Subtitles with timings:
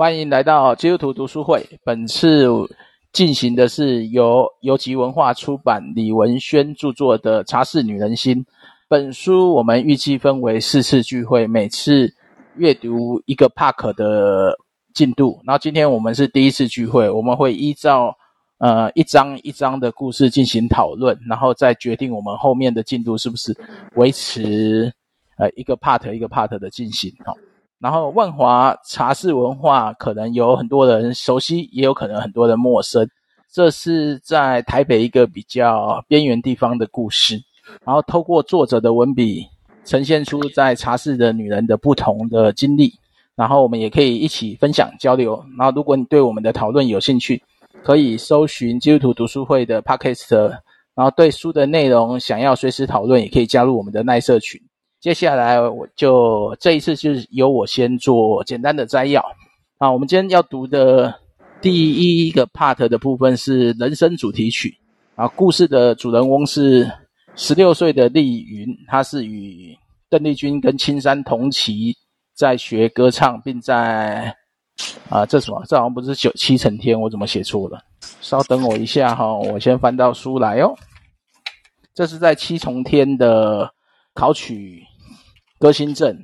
[0.00, 1.62] 欢迎来到基督徒读书会。
[1.84, 2.48] 本次
[3.12, 8.38] 进行的是由游集文化出版、李文轩著作的《茶室女人心》。
[8.88, 12.10] 本书我们预计分为四次聚会，每次
[12.56, 14.56] 阅读一个 part 的
[14.94, 15.38] 进度。
[15.44, 18.16] 然后今天我们是第一次聚会，我们会依照
[18.56, 23.54] 呃一章一章的故事进行讨论，然后再决定我们后面的进度是不是
[23.96, 24.90] 维持。
[25.36, 27.32] 呃，一个 part 一个 part 的进行哈，
[27.80, 33.08] 然后万华茶室文化可能有很多人熟悉，也有可能很多人陌生。
[33.50, 37.42] 这是在台北一个比较边缘地方的故事，
[37.84, 39.46] 然后透过作者的文笔，
[39.84, 42.92] 呈现出在茶室的女人的不同的经历，
[43.34, 45.42] 然后我们也可以一起分享交流。
[45.58, 47.42] 然后如果你对我们的讨论有兴趣，
[47.82, 50.36] 可以搜寻基督徒读书会的 Podcast，
[50.94, 54.60] 然后对书的内容想要随时讨论，也可以加入我们的耐社群。
[55.00, 59.24] 接下来我就这一次就是由我先做简单的摘要
[59.78, 59.90] 啊。
[59.90, 61.14] 我们今天要读的
[61.62, 64.76] 第一个 part 的部分是人生主题曲
[65.14, 65.26] 啊。
[65.28, 66.86] 故事的主人翁是
[67.34, 69.74] 十六岁的丽云，她是与
[70.10, 71.96] 邓丽君跟青山同期
[72.34, 74.36] 在学歌唱，并在
[75.08, 75.64] 啊这什么？
[75.66, 77.82] 这好像不是九七层天，我怎么写错了？
[78.20, 80.74] 稍等我一下哈，我先翻到书来哦。
[81.94, 83.72] 这是在七重天的
[84.12, 84.84] 考取。
[85.60, 86.16] 歌星证，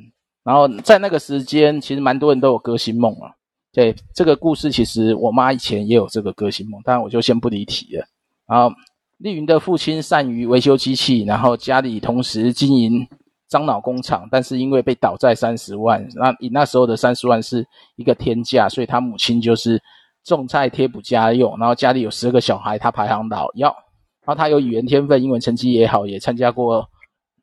[0.42, 3.30] 然后在那个时间，其实蛮多人都有歌星梦啊。
[3.70, 8.06] 对，这个故事，其实我妈以前也有这个歌星梦，当然我就先不离题了。
[8.48, 8.74] 然后
[9.18, 13.06] 丽云的父亲善于维修机器，然后家里同时经营
[13.50, 17.62] 樟脑工厂，但是因为被倒债三十万，那以那时候的三十万是
[17.96, 19.78] 一个天价，所以他母亲就是
[20.24, 21.54] 种菜贴补家用。
[21.58, 23.68] 然后家里有十个小孩，他排行老幺。
[24.24, 26.88] 然后他有语言天分，英文成绩也好，也参加过。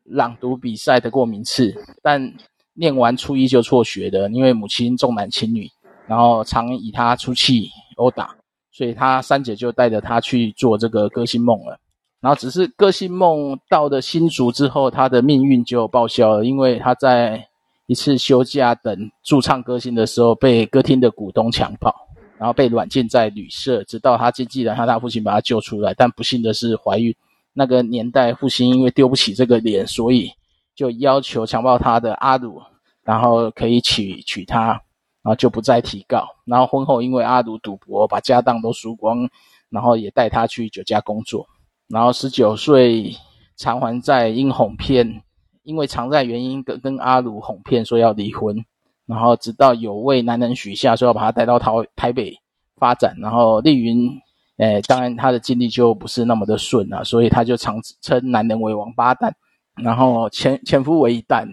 [0.03, 2.33] 朗读比赛得过名次，但
[2.73, 5.69] 念完初一就辍学的，因为母亲重男轻女，
[6.07, 8.35] 然后常以他出气殴打，
[8.71, 11.79] 所以他三姐就带着他去做这个歌星梦了。
[12.19, 17.45] 然后只是歌星梦到了新竹之后，他的命运就报销了，因为他在
[17.85, 21.93] 一次休假等驻唱歌星的时候，被歌厅的股东强暴，
[22.37, 27.13] 然后被软禁在旅社，直到他经纪人和他父亲把他救出来，但不幸的是怀孕。
[27.53, 30.31] 那个年代，父亲因为丢不起这个脸，所以
[30.75, 32.59] 就要求强暴他的阿鲁，
[33.03, 34.69] 然后可以娶娶她，
[35.21, 36.27] 然后就不再提告。
[36.45, 39.29] 然后婚后，因为阿鲁赌博把家当都输光，
[39.69, 41.47] 然后也带他去酒家工作。
[41.87, 43.15] 然后十九岁
[43.55, 45.21] 偿还债因哄骗，
[45.61, 48.65] 因为偿债原因跟跟阿鲁哄骗说要离婚。
[49.05, 52.35] 然后直到有位男人许下说要把他带到台台北
[52.77, 54.09] 发展，然后丽云。
[54.57, 59.35] 哎，当然他的经历就不是那么的顺了，所以他就常称男人为王八蛋，
[59.75, 61.47] 然后前前夫为一蛋，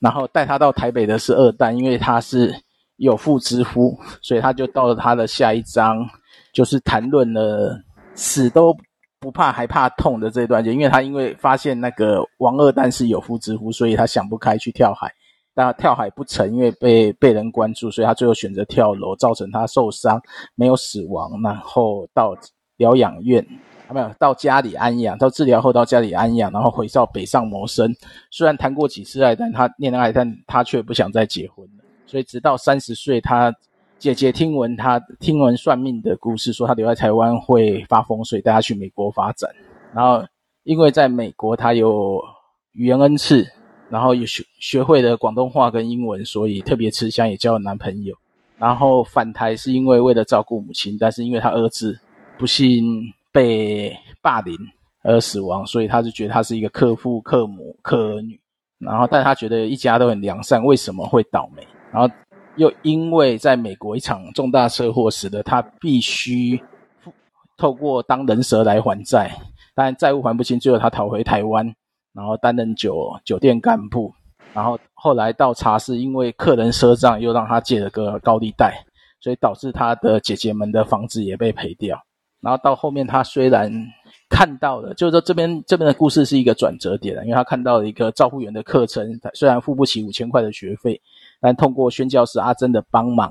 [0.00, 2.52] 然后带他到台北的是二蛋，因为他是
[2.96, 6.04] 有妇之夫，所以他就到了他的下一章，
[6.52, 7.80] 就是谈论了
[8.14, 8.76] 死都
[9.20, 15.12] 不怕还怕痛的这段，就因为他因为发现那个王二蛋是有妇之夫，所以他想不开去跳海。
[15.60, 20.20] 他跳海不成，因为被被人关注，所以他最后选择跳楼，造成他受伤，
[20.54, 22.36] 没有死亡，然后到
[22.76, 23.46] 疗养院，
[23.86, 27.94] 啊，没有到家里安养，到治疗后到家里安养，然后回到北上谋生。
[28.30, 31.84] 虽然谈过几次爱，但他恋爱，但他却不想再结婚了。
[32.06, 33.54] 所以直到三十岁，他
[33.98, 39.50] 姐姐听闻他听闻算命的故事，说他留在台湾会发疯，所以带他去美国发展。
[39.94, 40.24] 然后
[40.62, 42.22] 因为在美国他有
[42.72, 43.46] 语言恩赐。
[43.90, 48.14] 然后也学学会了广东话跟英文，所以特别吃香，也交了男朋友。
[48.56, 51.98] 然后返台是因为为了照顾母亲，但是因为他儿子
[52.38, 52.84] 不幸
[53.32, 54.56] 被霸凌
[55.02, 58.38] 而死亡，所以他就觉得他是一个克父克母克儿女。
[58.78, 61.66] 然后，但他觉得一家都很良善，为什么会倒霉？
[61.92, 62.08] 然后
[62.56, 66.58] 又因为在美国一场重大车祸使得他必须
[67.56, 69.30] 透过当人蛇来还债，
[69.74, 71.74] 但债务还不清，最后他逃回台湾。
[72.12, 74.12] 然后担任酒酒店干部，
[74.52, 78.84] 然后后来到茶室，因为客人赊账，又让他借了个高利贷，
[79.20, 82.02] 所以导致他的姐姐们的房子也被赔掉。
[82.40, 83.70] 然后到后面，他虽然
[84.28, 91.00] 看到了，就是说这边这边的故事是一个转折点，因为他看到了一个照护员的课程，虽然付不起五千块的学费，
[91.40, 93.30] 但通过宣教师阿珍的帮忙，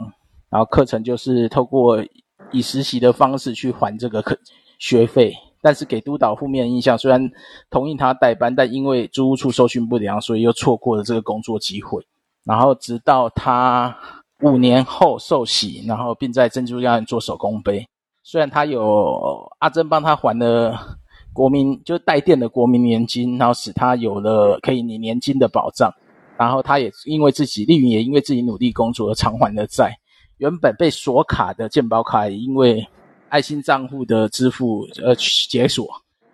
[0.50, 2.06] 然后课程就是透过
[2.52, 4.38] 以实习的方式去还这个课
[4.78, 5.34] 学费。
[5.62, 7.30] 但是给督导负面印象，虽然
[7.70, 12.06] 同意他代班，但因为租屋处收讯不良，所以又错过了这个工作机会。
[12.46, 13.96] 然后直到他
[14.42, 17.86] 五年后受洗，然后并在珍珠家园做手工杯。
[18.24, 20.98] 虽然他有阿珍帮他还了
[21.34, 25.94] 国民，就是带垫的国民年金，然后使他有了可以领年金的保障。
[26.38, 29.94] 然后他也因为自己丽云也因为自己努力工作而偿还了债。
[30.38, 32.88] 原本被锁卡的健保卡，因为
[33.30, 35.88] 爱心账户的支付呃解锁，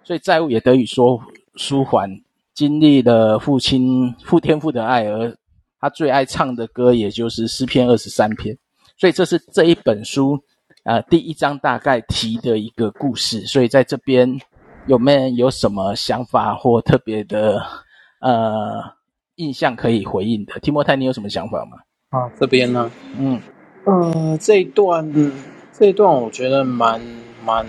[0.03, 1.21] 所以债务也得以说
[1.55, 2.09] 舒缓。
[2.53, 5.35] 经历了父亲父天父的爱，而
[5.77, 8.57] 他最爱唱的歌，也就是诗篇二十三篇。
[8.97, 10.39] 所以这是这一本书
[10.85, 13.41] 呃第一章大概提的一个故事。
[13.41, 14.39] 所以在这边
[14.87, 17.61] 有没有人有什么想法或特别的
[18.21, 18.81] 呃
[19.35, 20.57] 印象可以回应的？
[20.61, 21.77] 提摩太，你有什么想法吗？
[22.11, 22.89] 啊，这边呢？
[23.17, 23.41] 嗯，
[23.83, 25.11] 呃，这一段
[25.77, 27.01] 这一段我觉得蛮
[27.43, 27.65] 蛮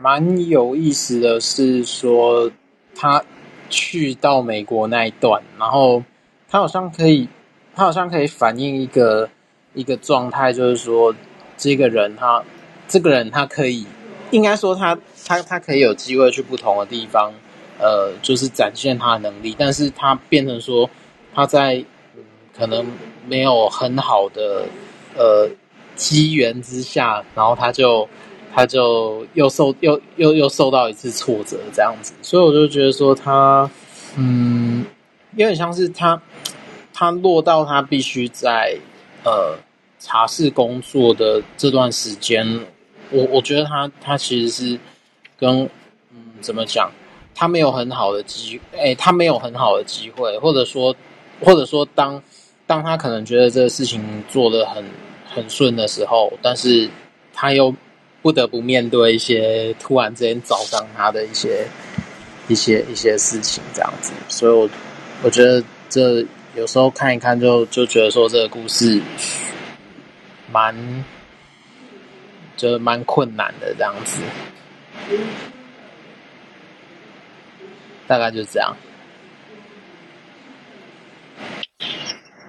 [0.00, 2.50] 蛮有意思的是说
[2.94, 3.22] 他。
[3.70, 6.02] 去到美国那一段，然后
[6.48, 7.28] 他好像可以，
[7.74, 9.28] 他好像可以反映一个
[9.74, 11.14] 一个状态，就是说，
[11.58, 12.42] 这个人他，
[12.88, 13.84] 这个人他可以，
[14.30, 17.30] 应该说他他他可以有机会去不同的地方，
[17.78, 20.88] 呃，就是展现他的能力，但是他变成说
[21.34, 21.84] 他在，
[22.56, 22.86] 可能
[23.26, 24.64] 没有很好的
[25.14, 25.46] 呃
[25.98, 28.08] 机缘之下，然后他就。
[28.50, 33.70] 他就又受又又又受到一次挫折，这样子，所以我就觉得说他，
[34.16, 34.84] 嗯，
[35.36, 36.20] 有点像是他，
[36.92, 38.76] 他落到他必须在
[39.22, 39.54] 呃
[40.00, 42.66] 茶室工作的这段时间，
[43.10, 44.80] 我我觉得他他其实是
[45.38, 45.62] 跟
[46.10, 46.90] 嗯怎么讲，
[47.34, 50.92] 他没有很好的机，哎，他没有很好的机会，或者说
[51.44, 52.20] 或者说当
[52.66, 54.82] 当他可能觉得这个事情做得很
[55.28, 56.88] 很顺的时候，但是
[57.32, 57.74] 他又。
[58.20, 61.64] 不得不面对一些突然之间找上他的一些
[62.48, 64.68] 一些一些事情，这样子，所以我
[65.22, 66.26] 我觉得这
[66.56, 69.00] 有时候看一看就就觉得说这个故事
[70.50, 70.74] 蛮
[72.56, 74.20] 就蛮困难的这样子，
[78.08, 78.76] 大概就是这样。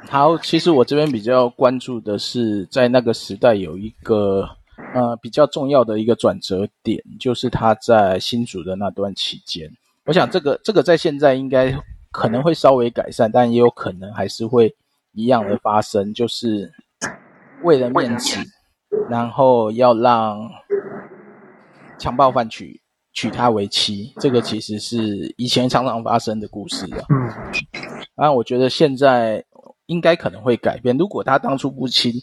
[0.09, 4.49] 好，其实我这边比较关注的是在那个时代有一个。
[4.93, 9.69] 呃，比较重要的一个转折点，就是他在新竹的那段期间。
[10.05, 11.77] 我想，这个这个在现在应该
[12.11, 14.73] 可能会稍微改善，但也有可能还是会
[15.11, 16.71] 一样的发生，就是
[17.61, 18.39] 为了面子，
[19.09, 20.49] 然后要让
[21.99, 24.13] 强暴犯娶娶她为妻。
[24.17, 27.05] 这个其实是以前常常发生的故事啊。
[27.09, 27.29] 嗯，
[28.15, 29.43] 啊，我觉得现在
[29.89, 30.97] 应该可能会改变。
[30.97, 32.13] 如果他当初不亲。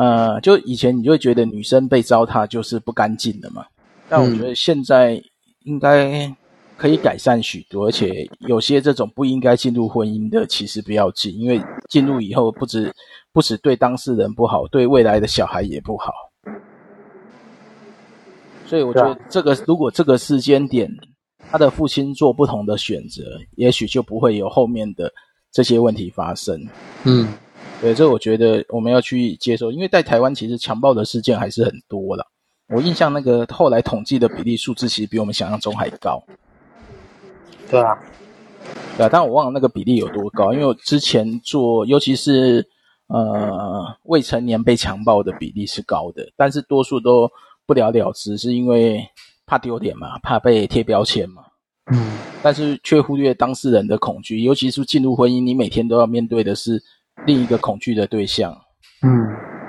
[0.00, 3.66] 呃，就以前你就会觉得女生被糟蹋就是不干净的嘛，
[4.08, 5.20] 但我觉得现在
[5.64, 6.32] 应该
[6.76, 12.94] 可以改善许多，而且有些这种不应该进入婚姻的，其实不要进，因为进入以后不止
[13.32, 16.12] 不止对当事人不好，对未来的小孩也不好。
[18.64, 20.88] 所以我觉得这个如果这个时间点
[21.50, 23.24] 他的父亲做不同的选择，
[23.56, 25.12] 也许就不会有后面的
[25.52, 26.66] 这些问题发生。
[27.04, 27.28] 嗯。
[27.80, 32.26] 对，这我觉得我们要去接受，因为在台湾其实强暴的事件还是很多的。
[32.74, 36.20] 我印象那个后来统计的比例数字，其实比我们想象中还高。
[37.70, 37.96] 对啊，
[38.96, 42.66] 对啊，但我忘了那个比例有多高，因为我之前做，尤其是
[43.06, 47.30] 呃未成年被强暴的比例是高的，但是多数都
[47.64, 49.08] 不了了之，是因为
[49.46, 51.44] 怕丢脸嘛，怕被贴标签嘛。
[51.92, 52.12] 嗯，
[52.42, 56.82] 但是却忽略当事人的恐惧，尤其是进入婚姻，你每天都要面对的是。
[57.26, 58.56] 另一个恐惧的对象，
[59.02, 59.10] 嗯，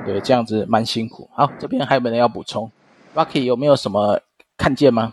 [0.05, 1.27] 对，这样子蛮辛苦。
[1.33, 2.71] 好，这边还有没有人要补充
[3.15, 4.21] ？Rocky 有没有什么
[4.55, 5.11] 看见吗？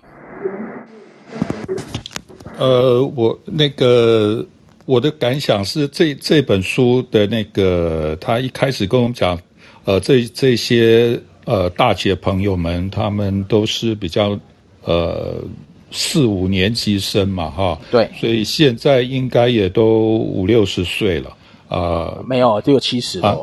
[2.59, 4.47] 呃，我那个
[4.85, 9.41] 我的感想是这，这这本书的那个他一开始跟我们讲，
[9.87, 14.39] 呃，这这些呃大姐朋友们，他们都是比较
[14.85, 15.43] 呃
[15.91, 21.31] 四五年级生嘛，哈，对，所以现在应该也都五六十岁了。
[21.69, 23.37] 啊、呃，没有，六七十了，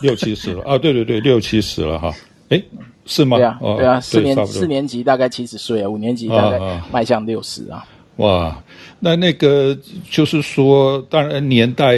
[0.00, 0.76] 六七十了啊！
[0.76, 2.12] 对对对，六七十了哈。
[2.48, 2.60] 诶，
[3.06, 3.36] 是吗？
[3.36, 7.86] 对啊，对啊，四年四年级大概七十岁啊，五年级大概迈向六十啊。
[8.16, 8.60] 哇，
[8.98, 9.78] 那那个
[10.10, 11.96] 就是说，当然年代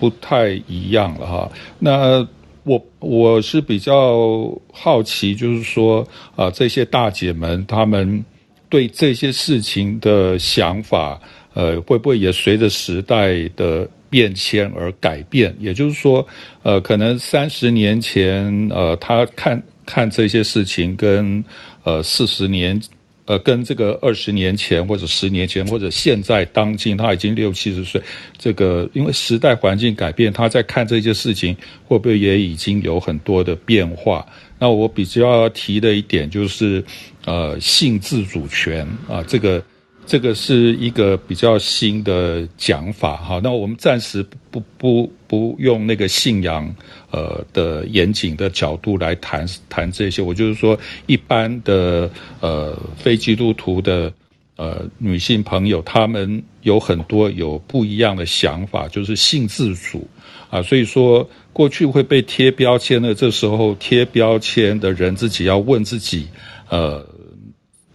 [0.00, 1.52] 不太一样了哈。
[1.78, 2.26] 那
[2.64, 6.00] 我我是比较好奇，就是说
[6.34, 8.24] 啊、呃，这些大姐们她们
[8.68, 11.20] 对这些事情的想法，
[11.54, 16.26] 呃，会不会也随着时代的变迁而改变，也就是说，
[16.62, 21.42] 呃，可能三十年前，呃，他看看这些事情跟，
[21.84, 22.80] 呃，四十年，
[23.24, 28.00] 呃，跟这个二十年前或者十年前或者现在当今，他已经六七十岁，
[28.38, 31.56] 这个因为时代环境改变，他在看这些事情
[31.86, 34.26] 会不会也已经有很多的变化？
[34.58, 36.84] 那我比较要提的一点就是，
[37.24, 39.62] 呃，性自主权啊，这个。
[40.10, 46.74] 这个是一个比较新的讲法哈，那我们暂时不不不用那个信仰
[47.10, 50.22] 呃的严谨的角度来谈谈这些。
[50.22, 52.10] 我就是说，一般的
[52.40, 54.10] 呃非基督徒的
[54.56, 60.08] 呃女性朋友，她们有很多有不一样的想法，就是性自主
[60.48, 66.28] 啊，所以说过去会被贴标签的，这时候贴标签的人自己要问自己，
[66.68, 67.04] 呃。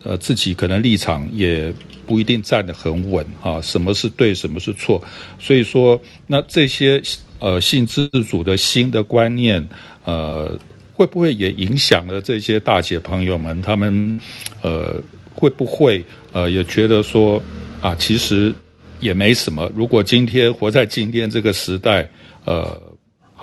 [0.06, 1.74] 呃，自己可能立场也
[2.06, 5.02] 不一定站得很稳啊，什么是对，什么是错，
[5.40, 7.02] 所以说，那这些
[7.40, 9.66] 呃性自主的新的观念，
[10.04, 10.60] 呃，
[10.92, 13.62] 会不会也影响了这些大姐朋友们？
[13.62, 14.20] 他们
[14.62, 15.02] 呃
[15.34, 16.04] 会不会
[16.34, 17.42] 呃也觉得说
[17.80, 18.54] 啊，其实
[19.00, 19.72] 也没什么。
[19.74, 22.06] 如果今天活在今天这个时代，
[22.44, 22.78] 呃。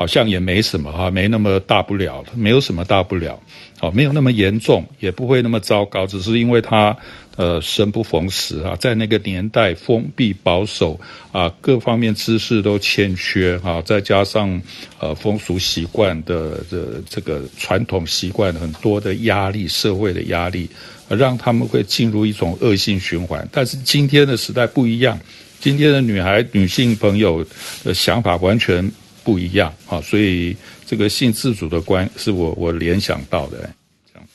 [0.00, 3.38] 好像也没什么哈，没那么大不了，没有什么大不了，
[3.78, 6.96] 好，没有那么严重，也不会那么糟糕，只是因为他
[7.36, 10.98] 呃生不逢时啊，在那个年代封闭保守
[11.32, 14.62] 啊，各方面知识都欠缺啊，再加上
[15.00, 20.66] 呃风俗习惯的的这个传统习惯很多的压力，社会的压力，
[21.10, 23.46] 让他们会进入一种恶性循环。
[23.52, 25.20] 但是今天的时代不一样，
[25.58, 27.44] 今天的女孩、女性朋友
[27.84, 28.90] 的想法完全。
[29.24, 33.70] 不一样啊，所以这个性自主的观是我我联想到的。
[34.12, 34.28] 这样，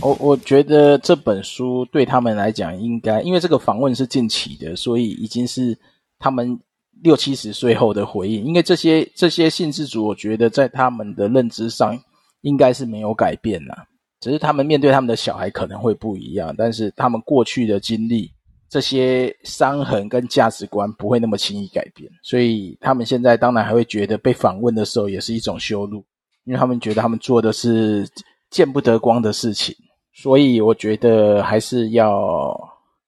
[0.00, 5.76] 我我觉得这本书对他们来讲，应该因为这个访问是近期的，所以已经是
[6.18, 6.58] 他们
[7.02, 8.44] 六七十岁后的回应。
[8.44, 11.98] 因为这些这些性自主，我觉得在他们的认知上
[12.42, 13.86] 应该是没有改变啦，
[14.20, 18.30] 只是他们面对他们的小孩可能会不一样，但是他们过去的经历。
[18.76, 26.04] 这些伤痕跟价值观不会那么轻易改变，所以他们现在当然还会觉得被访问的时候也是一种羞辱，
[26.44, 28.06] 因为他们觉得他们做的是
[28.50, 29.74] 见不得光的事情，
[30.12, 32.54] 所以我觉得还是要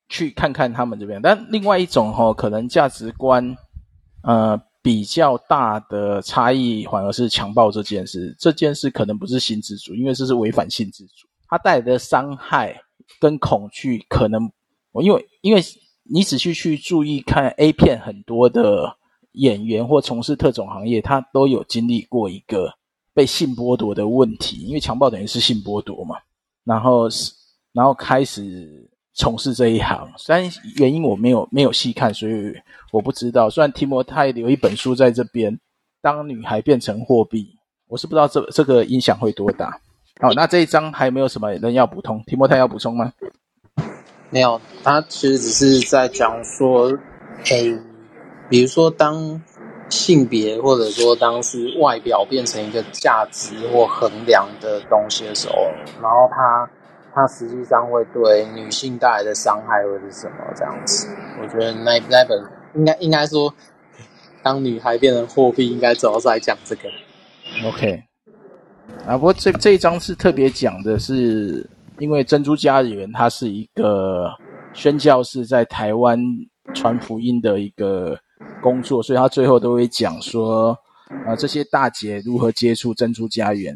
[0.09, 1.21] 去看看他们这边。
[1.21, 3.55] 但另外一种哈，可能价值观
[4.23, 8.35] 呃比较大的差异，反而是强暴这件事。
[8.39, 12.75] 这件事可能不是性自主，因为这是违反性自主，它带来的伤害
[13.21, 14.51] 跟恐惧可能。
[15.03, 15.63] 因为因为
[16.05, 18.97] 你仔细去注意看 A 片，很多的
[19.33, 22.73] 演员或从事特种行业，他都有经历过一个
[23.15, 26.17] 被性剥夺的问题，因为强暴等于是性剥夺嘛。
[26.65, 27.33] 然后是
[27.73, 32.53] 然后开始从事这一行，虽然原因我没有没有细看，所以
[32.93, 33.49] 我不知道。
[33.49, 35.59] 虽然提摩太有一本书在这边，
[36.01, 37.49] 当女孩变成货币，
[37.87, 39.81] 我是不知道这这个影响会多大。
[40.21, 42.23] 好，那这一章还有没有什么人要补充？
[42.27, 43.13] 提摩太要补充吗？
[44.31, 46.93] 没有，他其实只是在讲说，
[47.47, 47.79] 诶，
[48.51, 49.41] 比如说当
[49.89, 55.55] 性别或者说当是外表变成一个价值或衡量的东西的时候，
[56.03, 56.71] 然后他
[57.15, 61.09] 他实际上会对女性带来的伤害会是什么这样子？
[61.41, 62.39] 我觉得那那本
[62.75, 63.51] 应该应该说，
[64.43, 66.83] 当女孩变成货币，应该主要是来讲这个。
[67.67, 68.03] OK，
[69.07, 71.67] 啊，不过这这一章是特别讲的是。
[71.99, 74.31] 因为珍珠家园它是一个
[74.73, 76.19] 宣教士在台湾
[76.75, 78.19] 传福音的一个
[78.63, 80.79] 工作，所以他最后都会讲说，
[81.27, 83.75] 啊，这些大姐如何接触珍珠家园。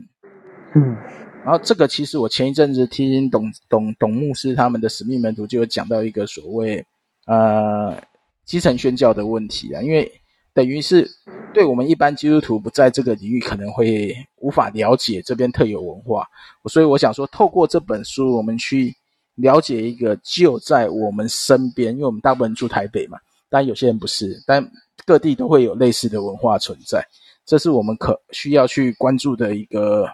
[0.74, 0.96] 嗯，
[1.44, 6.84] 然后这个其实我前一阵子听董董董牧师他们的使命门徒就有讲到一个所谓
[7.26, 7.96] 呃
[8.44, 10.10] 基层宣教的问题啊，因为
[10.54, 11.10] 等于是
[11.54, 16.26] 对我们一般基督徒不在这个领域，可能会无法了解这边特有文化。
[16.68, 18.94] 所以我想说，透过这本书，我们去
[19.36, 23.18] 了解一个就在我们身边，因为我们大部分人住台北嘛，
[23.48, 24.70] 但有些人不是，但
[25.06, 27.02] 各地都会有类似的文化存在。
[27.44, 30.06] 这是我们可需要去关注的一个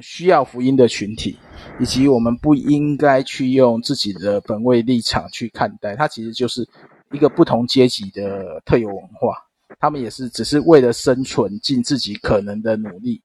[0.00, 1.38] 需要福音的群体，
[1.78, 5.94] 以及我们不应该去用自己的本位立场去看待。
[5.94, 6.66] 它其实就是
[7.12, 9.36] 一个不同阶级的特有文化，
[9.78, 13.22] 他们也是只是为了生存，尽自己可能的努力。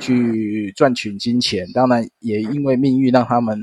[0.00, 3.56] 去赚取金钱，当然也因为命运让他们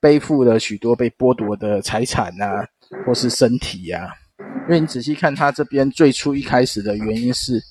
[0.00, 2.66] 背负了许多被剥夺的财产啊，
[3.06, 4.08] 或是身体啊。
[4.66, 7.62] 因为你仔细看他这边最初一开始的原因是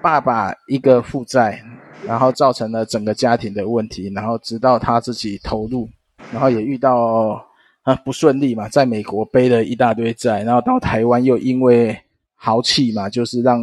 [0.00, 1.62] 爸爸一个负债，
[2.06, 5.86] 然后造成了整个家庭的问题，然后直到他自己投入，
[6.32, 7.46] 然后也遇到
[7.82, 11.94] 啊不顺利嘛，在美国背了一大堆债，然后到台湾又因为
[12.42, 13.60] 豪气嘛，就是让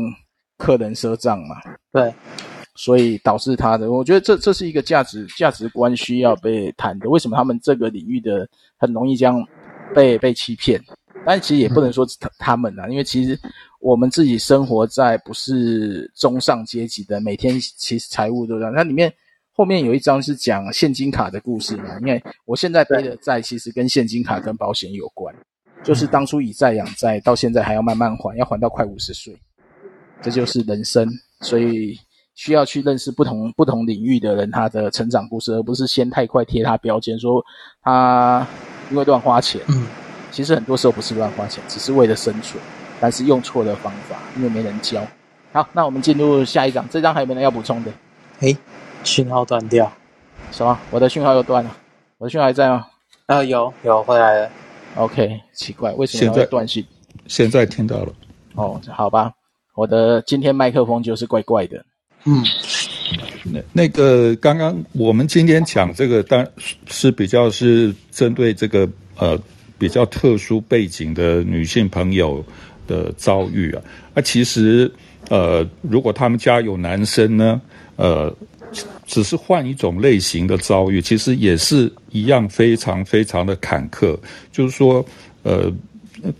[0.57, 1.55] 客人赊账嘛，
[1.91, 2.13] 对。
[2.75, 7.09] 所以导致他的，我觉得这这是一个价值价值观需要被谈的。
[7.09, 9.45] 为什么他们这个领域的很容易这样
[9.93, 10.81] 被被欺骗？
[11.25, 13.37] 但其实也不能说他他们啊，因为其实
[13.81, 18.73] 我们自己生活在不是中上阶级的，每天其实财务都这样。
[18.73, 19.13] 那里面
[19.51, 25.35] 后面有一章是讲现金卡的故事嘛，因为我现在背的债其实跟现金卡跟保险有关，
[25.83, 29.35] 就是当初以债养债，到现在还要慢慢还，要还到快五十岁，
[30.21, 31.07] 这就是人生。
[31.41, 31.99] 所以。
[32.35, 37.43] 需要去认识不同不同领域的人他的成长故事，而不是先太快贴他标签，说
[37.81, 38.47] 他
[38.89, 39.59] 因为乱花钱。
[39.67, 39.85] 嗯，
[40.31, 42.57] 其实很多时候不是乱花钱，只是为了生存，
[42.97, 45.05] 但是用错了方法，因为没人教。
[45.51, 47.91] 好，那我们进入下一章，这张还有没有人要补充的？
[48.39, 48.57] 诶，
[49.03, 49.91] 讯号断掉。
[50.49, 50.79] 什么？
[50.91, 51.75] 我的讯号又断了？
[52.19, 52.87] 我的讯号还在吗？
[53.25, 54.49] 啊、呃，有有回来了。
[54.99, 56.85] OK，奇怪，为什么会断信？
[57.25, 58.13] 现在听到了。
[58.55, 59.31] 哦，好吧，
[59.73, 61.85] 我的今天麦克风就是怪怪的。
[62.25, 62.43] 嗯，
[63.45, 66.51] 那那个刚刚我们今天讲这个，当然
[66.87, 68.87] 是比较是针对这个
[69.17, 69.39] 呃
[69.77, 72.43] 比较特殊背景的女性朋友
[72.85, 73.81] 的遭遇啊。
[74.13, 74.91] 那、啊、其实
[75.29, 77.61] 呃，如果他们家有男生呢，
[77.95, 78.35] 呃。
[79.05, 84.17] 只是换一种类型的遭遇，其实也是一样非常非常的坎坷。
[84.51, 85.05] 就是说，
[85.43, 85.71] 呃，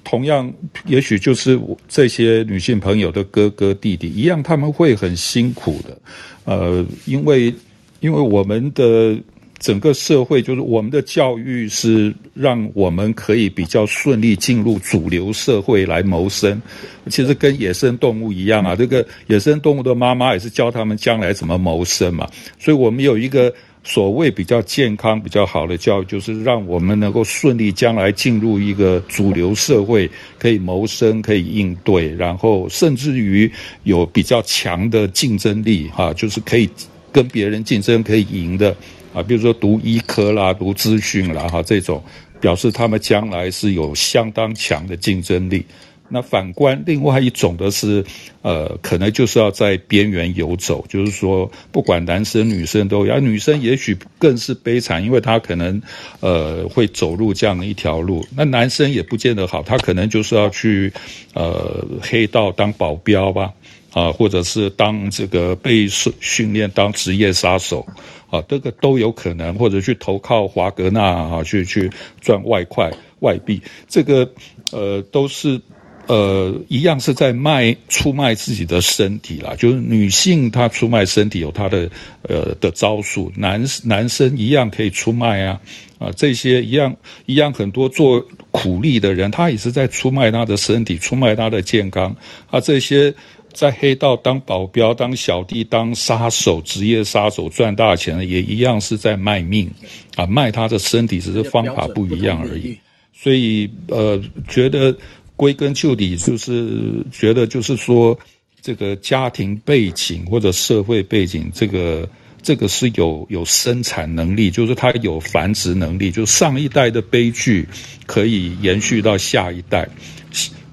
[0.04, 0.52] 同样，
[0.86, 5.98] 也许就是这些女性朋友的哥哥弟弟一样，他们会很辛苦的。
[6.46, 7.54] 呃，因为
[8.00, 9.18] 因为我们的。
[9.60, 16.62] 整个社会就是我们的教育是让我们可以比较顺利进入主流社会来谋生，
[17.10, 18.76] 其实跟野生动物一样啊。
[18.76, 22.26] 这个野生动物的妈妈也是教他们将来怎么谋生嘛。
[22.58, 33.52] 所以我们有一个所谓比较健康、比较好的教育，就是让我们能够顺利将来进入一个主流社会，可以谋生、可以应对，然后甚至于
[33.84, 36.70] 有比较强的竞争力，哈，就是可以
[37.12, 38.76] 跟别人竞争、可以赢的。
[39.14, 42.04] 啊，比如说读医科啦，读资讯啦，哈，这种
[42.40, 45.66] 表示他们将来是有相当强的竞争力。
[46.12, 48.04] 那反观另外一种的是，
[48.42, 55.80] 呃，可能就是要在边缘游走，就是说不管男生女生都有，而女生也许更是悲惨，因为她可能
[56.20, 58.26] 呃会走入这样的一条路。
[58.36, 60.92] 那男生也不见得好，他可能就是要去
[61.36, 63.54] 呃黑道当保镖吧，
[63.92, 67.86] 啊，或者是当这个被训训练当职业杀手。
[68.32, 71.90] 啊，这个都有可能，或者去投靠华格纳啊，去去
[72.22, 74.32] 赚外快外币，这个
[74.72, 75.60] 呃都是
[76.06, 79.56] 呃一样是在卖出卖自己的身体啦。
[79.58, 81.90] 就是女性她出卖身体有她的
[82.22, 85.60] 呃的招数，男男生一样可以出卖啊
[85.98, 92.16] 啊这些一样一样很多做苦力的人，他也是在出卖他的身体，出卖他的健康
[92.52, 93.12] 啊这些。
[93.52, 99.70] 在黑道当保镖、当小弟、当杀手、职业杀手赚大钱的，也一样是在卖命
[100.16, 102.78] 啊，卖他的身体，只是方法不一样而已。
[103.14, 104.96] 所以，呃，觉得
[105.36, 108.18] 归根究底，就是觉得就是说，
[108.62, 112.08] 这个家庭背景或者社会背景，这个
[112.42, 117.68] 这个是有有生产能力，就是他有繁殖能力，就上一代的悲剧
[118.06, 119.90] 可以延续到下一代。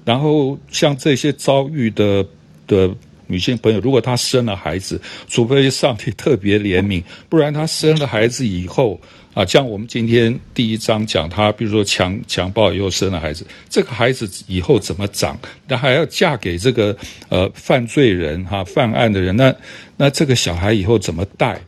[0.05, 2.25] 然后，像这些遭遇的。
[2.67, 2.93] 的
[3.25, 8.99] 女性朋友，如果她生了孩子，除非上帝特别怜悯，不然她生了孩子以后
[9.33, 15.37] 啊，像我们今天第一章讲她，比如说强强暴以后生了孩子，这个孩子以后怎么长？
[15.67, 16.95] 那还要嫁给这个
[17.29, 19.55] 呃犯罪人哈、犯案的人，那
[19.97, 21.59] 那这个小孩以后怎么带？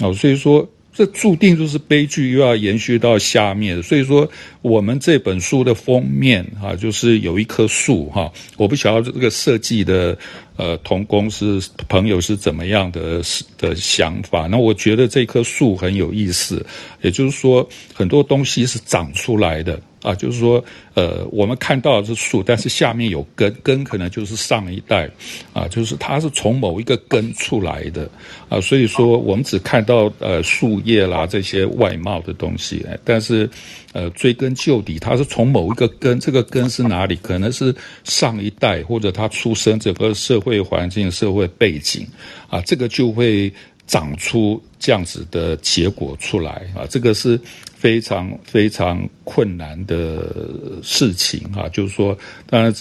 [0.00, 0.68] 哦，所以说。
[0.98, 3.80] 这注定就是悲剧，又要延续到下面。
[3.80, 4.28] 所以说，
[4.62, 8.28] 我们这本书的封面哈，就是有一棵树哈。
[8.56, 10.18] 我不晓得这个设计的
[10.56, 13.22] 呃同工是朋友是怎么样的
[13.56, 14.48] 的想法。
[14.48, 16.66] 那我觉得这棵树很有意思，
[17.00, 19.80] 也就是说，很多东西是长出来的。
[20.08, 25.06] 啊，就是说，呃，我们看到的是树，但是下面有根，根可能就是上一代，
[25.52, 28.08] 啊，就是它是从某一个根出来的，
[28.48, 33.46] 啊，所以说我们只看到呃树叶啦这些外貌的东西，但是，
[33.92, 37.14] 呃，追根究底，它是从某一个根，这个根是哪里？
[37.16, 42.06] 可能是上一代或者他出生整个社会环境、社会背景，
[42.48, 43.52] 啊，这个就会
[43.88, 47.40] 长出这样子的结果出来，啊，这个是。
[47.78, 52.74] 非常非常困难的事情啊，就是说，当然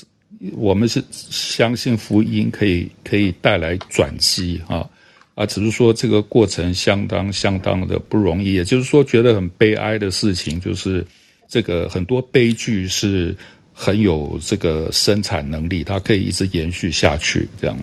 [0.53, 4.89] 我们是相信福音可以可以带来转机啊，
[5.35, 11.05] 啊，只是说这个过程相当相当的不容易，也就是说，觉得很悲哀的事情，就是
[11.47, 13.37] 这个很多悲剧是
[13.71, 17.77] 很有这个生产能力，它可以一直延续下去，这样。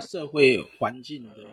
[0.00, 1.46] 社会环境的。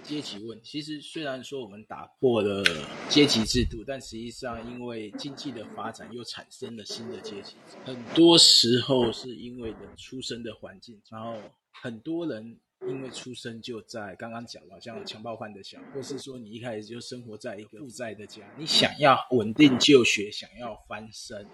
[0.00, 2.64] 阶级问题，其实虽然说我们打破了
[3.10, 7.56] 阶级制度，但实际上因为经济的发展又产生了新的阶级。
[7.84, 11.36] 很多时候是因为人出生的环境，然后
[11.72, 21.46] 很多人因为出生就在刚刚讲了，像强暴犯的小，或是说你一开始就生活在一个负债的家，你想要稳定就学，想要翻身，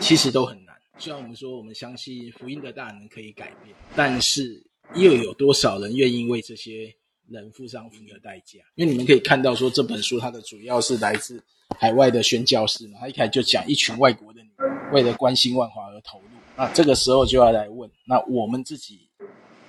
[0.00, 0.74] 其实都很难。
[0.96, 4.64] 虽然我们说我们相信福音的大能可以改变，但是。
[4.94, 6.94] 又有多少人愿意为这些
[7.28, 8.60] 人付上付的代价？
[8.74, 11.42] 因为你们可以看到，说这本书它的主要是来自
[11.78, 14.50] 海外的宣教士嘛，他一开始就讲一群外国的女
[14.92, 16.26] 为了关心万华而投入。
[16.56, 19.08] 那这个时候就要来问，那我们自己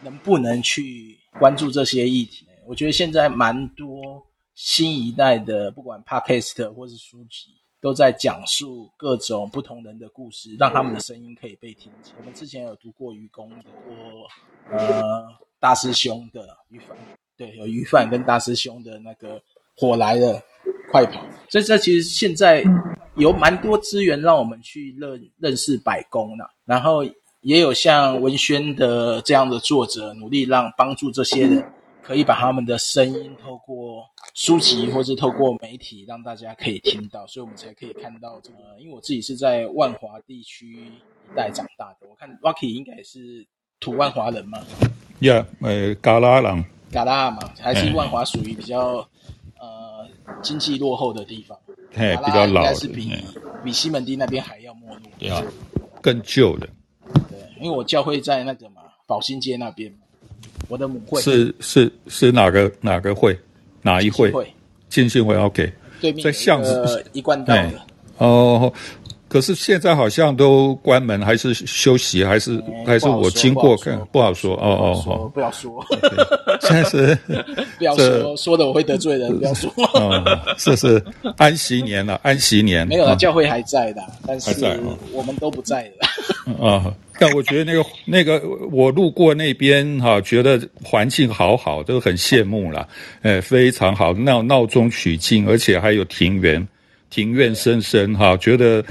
[0.04, 2.46] 能不能去关注这些议题？
[2.68, 4.22] 我觉得现在蛮多
[4.54, 7.56] 新一代的，不管 Podcast 或是书籍。
[7.86, 12.16] 都在讲述各种不同人的故事，让他们的声音可以被听见。
[12.18, 15.24] 我们之前有读过愚公的，过呃
[15.60, 16.98] 大师兄的于凡，
[17.38, 19.40] 对，有于凡跟大师兄的那个
[19.78, 20.42] 火来了，
[20.92, 21.24] 快跑。
[21.48, 22.64] 所以这其实现在
[23.18, 27.04] 有蛮多资源让我们去认认识百工了，然后
[27.42, 31.64] 也有像文轩的这样的作者努力让帮助这些人。
[32.02, 38.58] 可以把他们的声音透过书籍或是透过媒体让大家可以听到，所以我们才可以看到这个。
[38.80, 43.48] 因为我自己是在万华地区一带长大的，我看 Rocky 应该是
[43.80, 44.60] 土万华人嘛。
[45.20, 48.98] 呀，呃，嘎拉人，嘎拉嘛，还是万华属于比较
[49.58, 50.06] 呃
[50.44, 51.58] 经济落后的地方。
[51.94, 53.10] 嘿，比较老，应该是比
[53.64, 55.00] 比西门町那边还要没落。
[55.18, 55.42] 对啊，
[56.02, 56.68] 更旧的。
[57.30, 59.98] 对，因为我教会在那个嘛宝兴街那边。
[60.68, 63.40] 我的母会是是是哪个哪个会
[63.86, 64.34] 哪一会？
[64.90, 65.36] 浸信会。
[65.36, 65.72] OK，
[66.02, 67.72] 对面在巷子一贯道的。
[68.18, 68.74] 哦。
[69.28, 75.86] 可是现在好像都关门，还是休息，还是还是我经过看不好说哦哦哦，不好说，
[76.62, 77.18] 现在是
[77.78, 79.70] 不要说说的我会得罪人，不要说。
[80.58, 81.04] 是是
[81.36, 82.88] 安息年了，安息年。
[82.88, 84.80] 没有了，教会还在的，但是
[85.12, 86.66] 我们都不在了。
[86.66, 92.88] 啊， 但我觉得那个那个我路过那边哈，觉得环境好好，都很羡慕了，
[93.22, 96.68] 哎，非常好，闹闹中取静，而且还有庭园，
[97.10, 98.84] 庭院深深哈，觉得。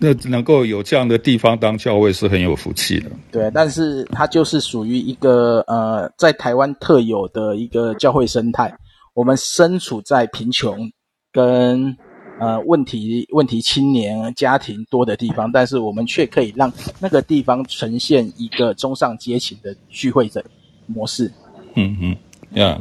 [0.00, 3.10] 那能够有这样的地方当教会是很有福气的。
[3.30, 8.74] 对，但是它就是属于一个呃，在台湾特有的一个教会生态。
[9.12, 10.90] 我们身处在贫穷
[11.30, 11.96] 跟
[12.44, 20.44] 呃问题问题青年家庭多的地方，但是我们却可以让那个地方呈现一个中上阶层的聚会的
[20.86, 21.32] 模式。
[21.74, 22.16] 嗯嗯，
[22.52, 22.80] 呀。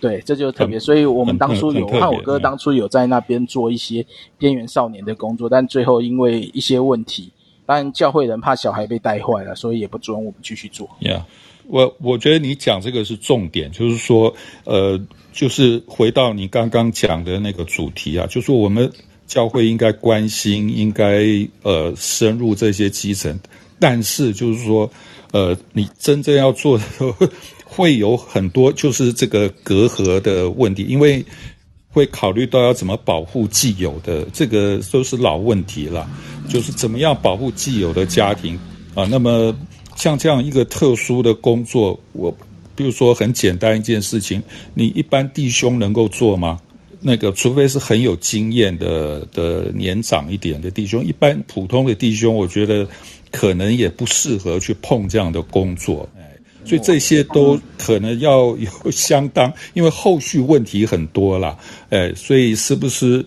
[0.00, 4.04] 对，这就特别，所以我们当初有看我哥当初有在那边做一些
[4.36, 7.32] 边缘少年的工作，但最后因为一些问题，
[7.64, 10.86] 当然教会人怕小孩被带坏了，所以也不准我们继续做。
[11.00, 11.22] Yeah，
[11.66, 15.00] 我我觉得你讲这个是重点，就是说，呃，
[15.34, 18.90] 就是回到你刚刚讲的那个主题啊，就是我们
[19.26, 21.26] 教会应该关心，应该
[21.62, 23.38] 呃深入这些基层，
[23.80, 24.88] 但是就是说，
[25.32, 26.84] 呃，你真正要做的。
[27.66, 31.24] 会有很多就是这个隔阂的问题，因为
[31.90, 36.08] 会考虑到要怎么保护既有的，这个都是老问题了。
[36.48, 38.56] 就是怎么样保护既有的家庭
[38.94, 39.04] 啊？
[39.10, 39.52] 那么
[39.96, 42.32] 像这样一个特殊的工作，我
[42.74, 44.42] 比如说很简单一件事情，
[44.74, 46.60] 你一般弟兄能够做吗？
[47.00, 52.88] 那个除非是很有经验的的年长一点的弟兄，一般普通的弟兄，我觉得
[53.30, 56.08] 可能也不适合去碰这样的工作。
[56.64, 61.54] 所以这些都可能要有相当，因为后续问题很多啦，
[61.90, 63.22] 哎，所以是不是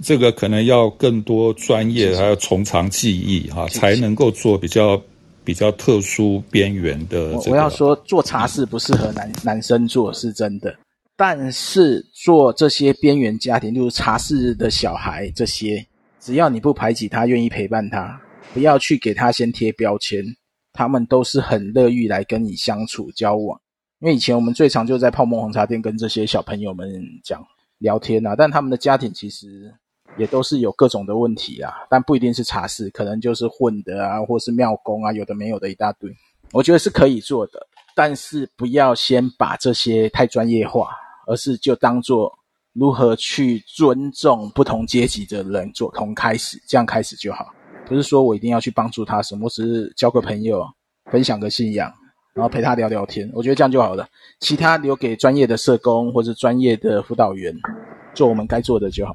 [0.00, 5.02] 这个可能要更多专业，还要从长计议哈，才能够做比较
[5.44, 7.50] 比较特殊边缘的这个。
[7.52, 10.76] 我要说，做茶室不适合男男生做是真的，
[11.16, 15.86] 但是做这些边缘家庭，就是茶室的小孩这些，
[16.20, 18.20] 只要你不排挤他，愿意陪伴他，
[18.52, 20.24] 不要去给他先贴标签。
[20.72, 23.60] 他们都是很乐意来跟你相处交往，
[23.98, 26.88] 因为以前我们最常就在泡沫红茶店跟这些小朋友们
[27.24, 27.44] 讲
[27.78, 29.74] 聊天啊，但他们的家庭其实
[30.16, 36.10] 也都是有各种的问题啊，但不一定是茶室，可能就是混的啊，或是庙公啊，有的没有的一大堆。
[36.52, 40.90] 我觉得是可以做的，但是不要先把这些太专业化，
[41.26, 42.32] 而是就当做
[42.72, 47.46] 如何去尊重不同阶级的人做从开始，这样开始就好。
[47.86, 50.66] 不是说我一定要去帮助他什么，我只是交个朋友，
[51.10, 51.92] 分享个信仰，
[52.34, 54.08] 然后陪他聊聊天，我觉得这样就好了。
[54.40, 57.54] 其他留给专业的社工或者专业的辅导员
[58.14, 59.14] 做我们该做的就好。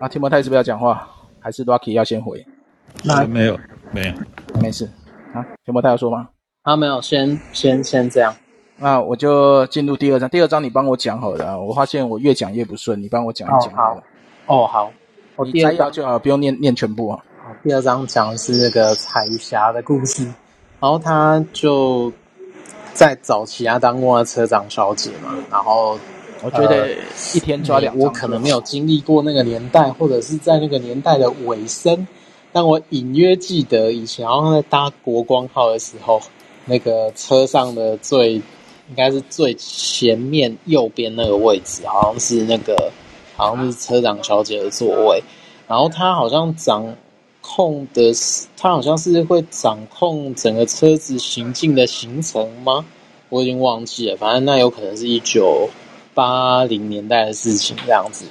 [0.00, 1.06] 啊，提摩太是不是要讲话？
[1.40, 2.44] 还是 Rocky 要先回？
[3.04, 3.58] 那没有，
[3.92, 4.14] 没有，
[4.58, 4.88] 没事。
[5.34, 6.26] 啊，提摩太要说吗？
[6.62, 8.34] 啊，没有，先先先这样。
[8.78, 10.26] 那我就进入第二章。
[10.30, 11.58] 第二章你帮我讲好了啊。
[11.58, 13.74] 我发现我越讲越不顺，你帮我讲一讲。
[13.74, 14.02] 好了。
[14.46, 14.90] 哦，好。
[15.52, 17.22] 第二章就好，不用念念全部啊。
[17.62, 20.24] 第二章讲的是那个彩霞的故事，
[20.80, 22.10] 然后他就
[22.94, 25.98] 在找其他当过的车长小姐嘛，然后
[26.42, 26.88] 我觉得
[27.34, 32.06] 一天抓两、呃，我可能没有经历过那个年代，或者是在那个年代的尾声，
[32.52, 36.20] 但我隐约记得以前，好像在搭国光号的时候，
[36.64, 42.90] 那个车上的最应该是最前面右边那个位置，好像是那个
[43.36, 45.22] 好像是车长小姐的座位。
[45.68, 46.96] 然后他好像掌
[47.40, 52.84] 控的是，他好像是会掌控整个车子行进的行程吗？
[53.28, 55.68] 我已经忘记了，反正那有可能是一九
[56.14, 58.24] 八零年代的事情这样子。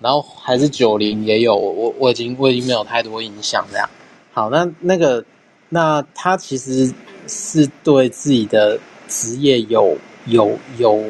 [0.00, 3.86] 然后还是九零也有，我我已经我已经没有太多印象这样。
[4.32, 5.22] 好，那那个
[5.68, 6.90] 那他其实
[7.28, 11.04] 是对自己的职业有有有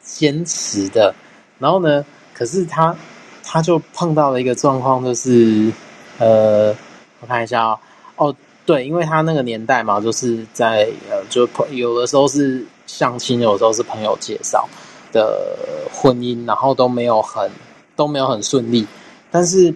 [0.00, 1.14] 坚持的。
[1.58, 2.96] 然后呢，可是他
[3.44, 5.70] 他就碰到了一个状况，就是
[6.18, 6.74] 呃，
[7.20, 7.78] 我看一下哦，
[8.16, 14.66] 哦，对，因为他那个年代嘛，就是在呃，就朋有的时候是相亲，有的时候是朋友介绍
[15.12, 15.56] 的
[15.92, 17.50] 婚姻，然后都没有很。
[17.94, 18.86] 都没有很顺利，
[19.30, 19.72] 但是，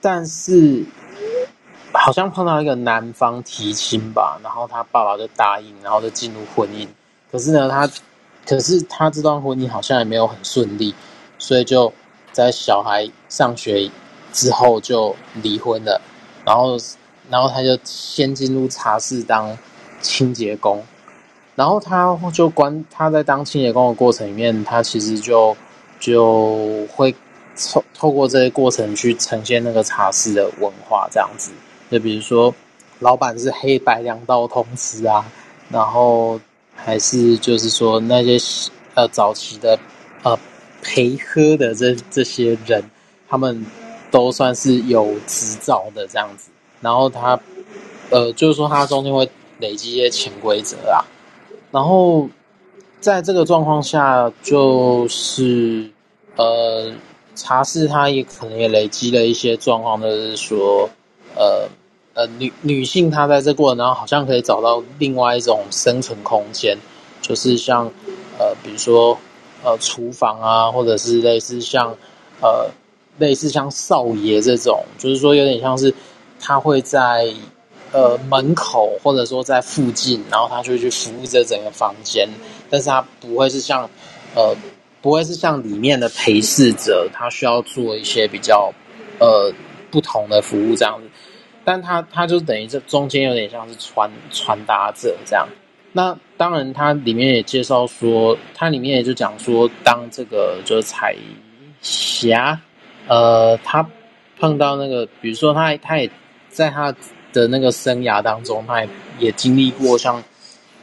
[0.00, 0.84] 但是，
[1.92, 6.86] 好像碰到一个男方提亲吧，然后他爸爸就答应，然后就进入婚姻。
[7.30, 7.88] 可是呢，他，
[8.44, 10.92] 可是他这段婚姻好像也没有很顺利，
[11.38, 11.90] 所以就
[12.32, 13.88] 在小孩上学
[14.32, 16.02] 之后就离婚了。
[16.44, 16.76] 然后，
[17.30, 19.56] 然后他就先进入茶室当
[20.02, 20.84] 清洁工，
[21.60, 25.54] 然后他就关他在当清洁工的过程里面，他其实就
[25.98, 27.14] 就会。
[27.72, 31.50] 透透过这些过程去呈现那个茶室的文化，这样子，
[31.90, 32.54] 就比如说，
[33.00, 35.30] 老板是黑白两道通吃啊，
[35.68, 36.40] 然后
[36.74, 38.38] 还是就是说那些
[38.94, 39.78] 呃早期的
[40.22, 40.38] 呃
[40.80, 42.82] 陪喝的这这些人，
[43.28, 43.66] 他们
[44.10, 46.48] 都算是有执照的这样子，
[46.80, 47.38] 然后他
[48.08, 51.04] 呃就是说他中间会累积一些潜规则啊，
[51.70, 52.28] 然后
[53.00, 55.90] 在这个状况下就是
[56.36, 56.92] 呃。
[57.36, 60.90] 茶室，他也可能也累积了一些状况，就是说，
[61.34, 61.66] 呃
[62.12, 66.76] 呃，女女性她在这过程当中好像可以找到另外一种生存空间，
[67.22, 67.86] 就是像
[68.38, 69.16] 呃，比如说
[69.64, 71.96] 呃，厨房啊，或者是类似像
[72.42, 72.68] 呃，
[73.18, 75.94] 类似像少爷这种，就是说有点像是
[76.38, 77.32] 他会在
[77.92, 82.28] 呃门口，或者说在附近，然后他就去服务这整个房间，
[82.68, 83.88] 但是他不会是像
[84.34, 84.56] 呃。
[85.02, 88.70] 不会是像里面的陪侍者，他需要做一些比较
[89.18, 89.50] 呃
[89.90, 91.08] 不同的服务这样子，
[91.64, 95.48] 但他他就等于这中间有点像是传传达者这样。
[95.92, 101.16] 那当然，他里面也介绍说，他里面也就讲说，当这个就是彩
[101.80, 102.60] 霞，
[103.08, 103.88] 呃，他
[104.38, 106.10] 碰到那个，比如说他他也
[106.50, 106.94] 在他
[107.32, 108.88] 的那个生涯当中，他也
[109.18, 110.22] 也经历过像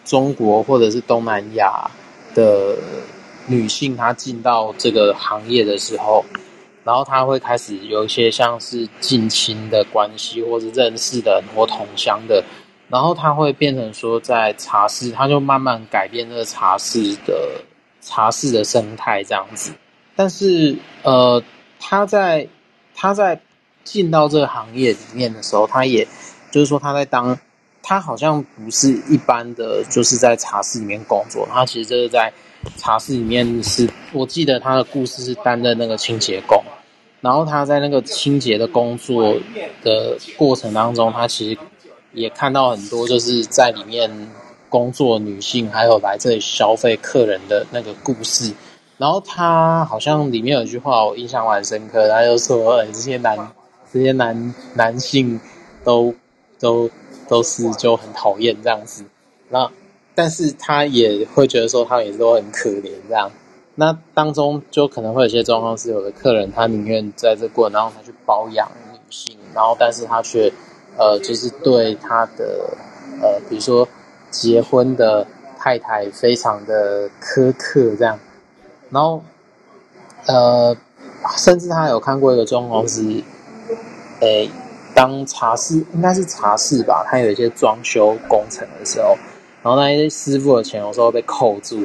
[0.05, 1.89] 中国或者是东南亚
[2.33, 2.75] 的。
[3.49, 6.25] 女性她进到这个行业的时候，
[6.83, 12.43] 然后她会开始有一些像是近亲的关系，或者认识的很多同乡的，
[12.89, 17.61] 然后她会变成说在茶室，她就慢慢改变这个茶室的
[18.01, 19.71] 茶室的生态这样子。
[20.13, 21.41] 但是呃，
[21.79, 22.49] 她在
[22.93, 23.39] 她在
[23.85, 26.05] 进到这个行业里面的时候，她也
[26.51, 27.37] 就是说他在当，
[27.81, 32.33] 他好像不是一般的就是在茶室里面工作，他其实就是在。
[32.75, 36.61] 茶室里面是我记得他的故事是担任那个清洁工，
[37.21, 39.37] 然后他在那个清洁的工作
[39.83, 41.59] 的过程当中，他其实
[42.13, 44.11] 也看到很多就是在里面
[44.69, 48.51] 工作女性，还有来这里消费客人的那个故事。
[48.97, 53.37] 然后他好像里面有一句话我印象蛮深刻，他就说：“这些男
[53.93, 55.39] 这些男男性
[55.83, 56.13] 都
[56.59, 56.89] 都
[57.27, 59.03] 都是就很讨厌这样子。”
[59.49, 59.71] 那。
[60.19, 63.29] 但是他也会觉得说，他们也都很可怜这样。
[63.75, 70.51] 那当中就可能会有些状况是，有的客人他宁愿在这过程当中他去包养女性，然后但是他却
[70.97, 72.75] 呃，就是对他的
[73.21, 73.87] 呃，比如说
[74.31, 75.27] 结婚的
[75.59, 78.19] 太太非常的苛刻这样。
[78.89, 79.21] 然后
[80.25, 80.75] 呃，
[81.37, 83.21] 甚至他有看过一个状况是，
[84.21, 84.49] 诶，
[84.97, 89.15] 当茶室应该是茶室吧，他有一些装修工程的时候。
[89.61, 91.83] 然后那些师傅的钱有时候被扣住，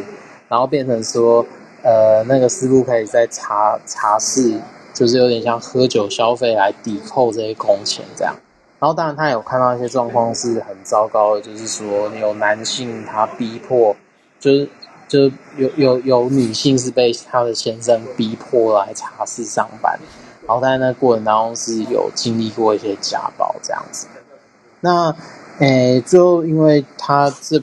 [0.48, 1.44] 然后变成说，
[1.82, 4.58] 呃，那个师傅可以在茶茶室，
[4.94, 8.34] 就是有点像喝酒消费来抵扣这些工钱这样。
[8.78, 13.94] 然后当然他有看到一些状况是很糟糕的，就是说有男性他逼迫，
[14.40, 14.68] 就是
[15.06, 19.98] 就有有有女性是被他的先生逼迫来茶室上班，
[20.46, 24.20] 然后在那过程当中是有经历过一些家暴这样子的。
[24.80, 25.14] 那。
[25.58, 27.62] 诶，最后因为他这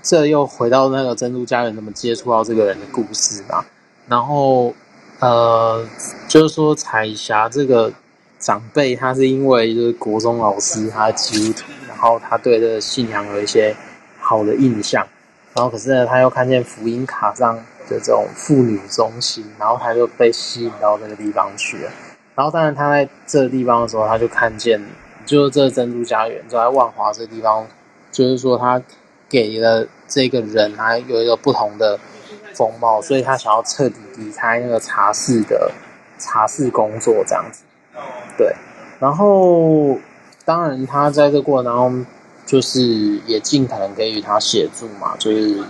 [0.00, 3.62] 这又回到那个珍珠家园，怎么接触到这个人的故事嘛？
[4.06, 4.72] 然后
[5.18, 5.84] 呃，
[6.28, 7.92] 就是说彩霞这个
[8.38, 13.76] 长辈，他是因为就是国中老师，他是基督徒，然后他对这个信仰有一些
[14.20, 15.06] 好的印象，
[15.54, 17.56] 然后可是呢，他又看见福音卡上
[17.88, 21.90] 的这种妇女中心，然后他就被吸引到那个地方去了。
[22.34, 24.82] 然后当然他在这个地方的时候，他就看见，
[25.26, 27.66] 就是这珍珠家园就在万华这个地方，
[28.10, 28.82] 就是说他
[29.28, 31.98] 给了这个人他有一个不同的
[32.54, 35.70] 风貌，所以他想要彻底离开那个茶室的
[36.18, 37.64] 茶室工作这样子。
[38.36, 38.54] 对，
[38.98, 39.98] 然后
[40.44, 42.06] 当然他在这过程当中。
[42.46, 42.82] 就是
[43.24, 45.64] 也尽可能给予他协助嘛，就是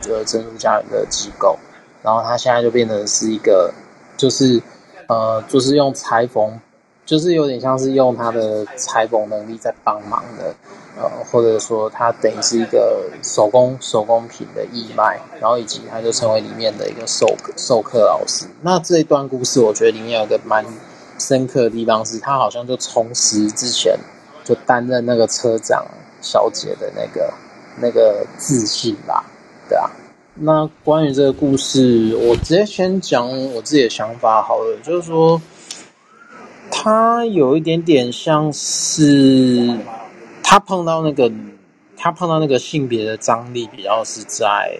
[0.00, 1.56] 这个珍珠家园的机构，
[2.02, 3.72] 然后他现在就变成是一个，
[4.16, 4.60] 就是
[5.08, 6.60] 呃，就是用裁缝，
[7.04, 10.54] 就是有点像是用他的裁缝能力在帮忙的，
[10.96, 18.46] 呃，或者说他等于是一个手工手工品的义卖，然后以及他就成为里面的一个授授课老师。
[18.62, 20.64] 那这一段故事，我觉得里面有一个蛮
[21.18, 23.98] 深刻的地方是，他好像就重拾之前
[24.44, 25.84] 就担任那个车长。
[26.20, 27.32] 小姐的那个
[27.76, 29.24] 那个自信吧，
[29.68, 29.88] 对啊。
[30.40, 34.76] 那关于这个故事，我直接先讲我自己的想法好了。
[34.82, 35.40] 就是说，
[36.70, 39.76] 他有一点点像是
[40.42, 41.30] 他碰到那个
[41.96, 44.78] 他碰到那个性别的张力，比较是在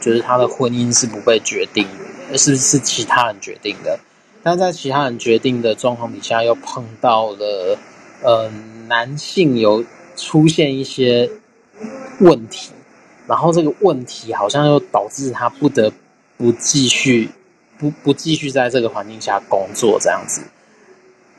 [0.00, 1.86] 就是他的婚姻是不被决定
[2.30, 3.98] 的，是是其他人决定的。
[4.42, 7.78] 但在其他人决定的状况底下，又碰到了
[8.22, 8.50] 呃
[8.88, 9.84] 男性有。
[10.14, 11.30] 出现一些
[12.20, 12.70] 问题，
[13.32, 15.90] 然后这个问题好像又导致他不得
[16.36, 17.30] 不继续
[17.78, 20.42] 不不继续在这个环境下工作这样子。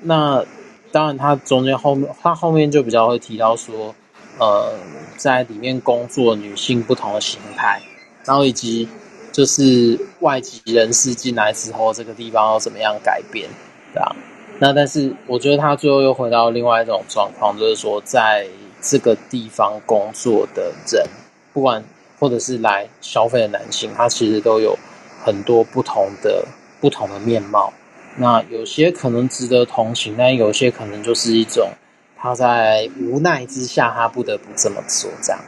[0.01, 0.43] 那
[0.91, 3.93] 当然，他中间后面他后面就比较会提到说，
[4.39, 4.73] 呃，
[5.17, 7.79] 在里面工作女性不同的形态，
[8.25, 8.89] 然后以及
[9.31, 13.47] 就是外籍人士进来之后，这个地方要怎么样改变，
[13.93, 14.15] 对吧？
[14.57, 18.47] 那但是我觉得他最后又回到另外一种状况，就是说在。
[18.85, 21.07] 这个地方工作的人，
[21.53, 21.83] 不管
[22.19, 24.75] 或者是来消费的男性，他其实都有
[25.23, 26.43] 很多不同的
[26.81, 27.71] 不同的面貌。
[28.17, 31.69] 那有些可能值得同情，但有些可能就是一种
[32.17, 35.09] 他在无奈之下，他不得不这么做。
[35.21, 35.41] 这样，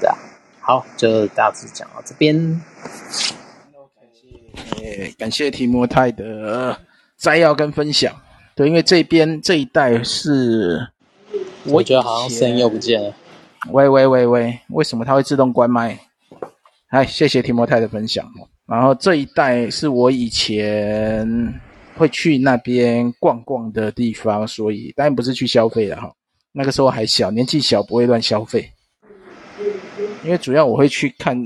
[0.00, 0.16] 对啊。
[0.60, 2.62] 好，就大致讲到这边。
[4.72, 6.78] OK，感谢提摩太的
[7.18, 8.14] 摘要跟分享。
[8.54, 10.88] 对，因为这边这一带是。
[11.66, 13.14] 我觉得好像声音又不见了。
[13.70, 15.98] 喂喂喂喂，为什么它会自动关麦？
[16.88, 18.30] 哎，谢谢提摩太的分享。
[18.66, 21.60] 然后这一带是我以前
[21.96, 26.12] 会去那边逛逛的地方，所以当然不是去消费的哈。
[26.52, 28.70] 那个时候还小，年纪小，不会乱消费。
[30.24, 31.36] 因为主要我会去看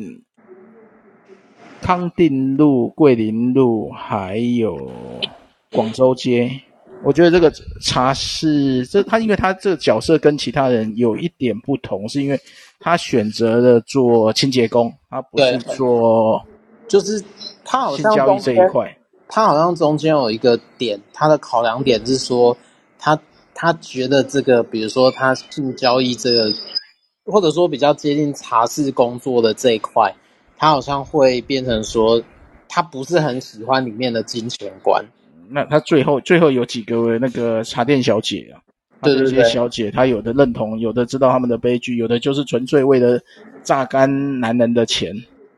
[1.81, 4.91] 康定路、桂林路，还有
[5.73, 6.51] 广州街。
[7.05, 12.39] 我觉得这个茶室，这他因为他这个角色跟其他人有一点不同，是因为
[12.81, 16.45] 他选择了做清洁工，他不是做，
[16.89, 17.23] 就是
[17.65, 22.57] 他好像交易这一块，他好像中间有一个点，他的考量点是说，
[22.99, 23.19] 他
[23.55, 26.53] 他觉得这个，比如说他性交易这个，
[27.25, 30.15] 或者说比较接近茶室工作的这一块，
[30.57, 32.21] 他好像会变成说，
[32.69, 35.05] 他不是很喜欢里面的金钱观。
[35.51, 38.61] 那他最后最后有几个那个茶店小姐啊？
[39.01, 43.17] 对对对，小姐她有的认同，有的知道他们的悲剧，有的就是纯粹为了
[43.63, 45.15] 榨干男人的钱。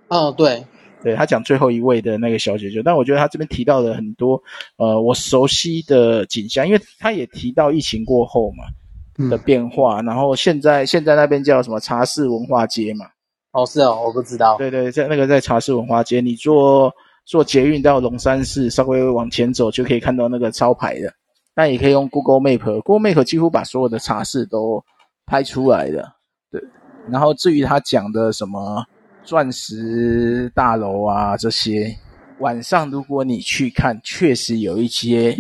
[0.08, 0.62] 哦，对，
[1.02, 4.42] 对他讲最后一位的那个小姐就，但我觉得他这边提到了很多
[4.76, 13.06] 呃我熟悉的景象，因为他也提到疫情过后嘛的变化，嗯、然后现在现在那边叫什么茶室文化街嘛？
[13.52, 14.58] 哦，是哦，我不知道。
[14.58, 16.94] 对对，在那个在茶室文化街，你做。
[17.24, 21.12] 坐捷运到龙山寺，稍微往前走就可以看到那个招牌的。
[21.54, 24.82] 那也可以用 Google Map，Google Map 几乎把所有的茶室都
[25.26, 26.12] 拍出来的。
[26.50, 26.62] 对，
[27.08, 28.84] 然后至于他讲的什么
[29.24, 31.94] 钻石大楼啊这些，
[32.38, 35.36] 晚上如果你去看，确实有一些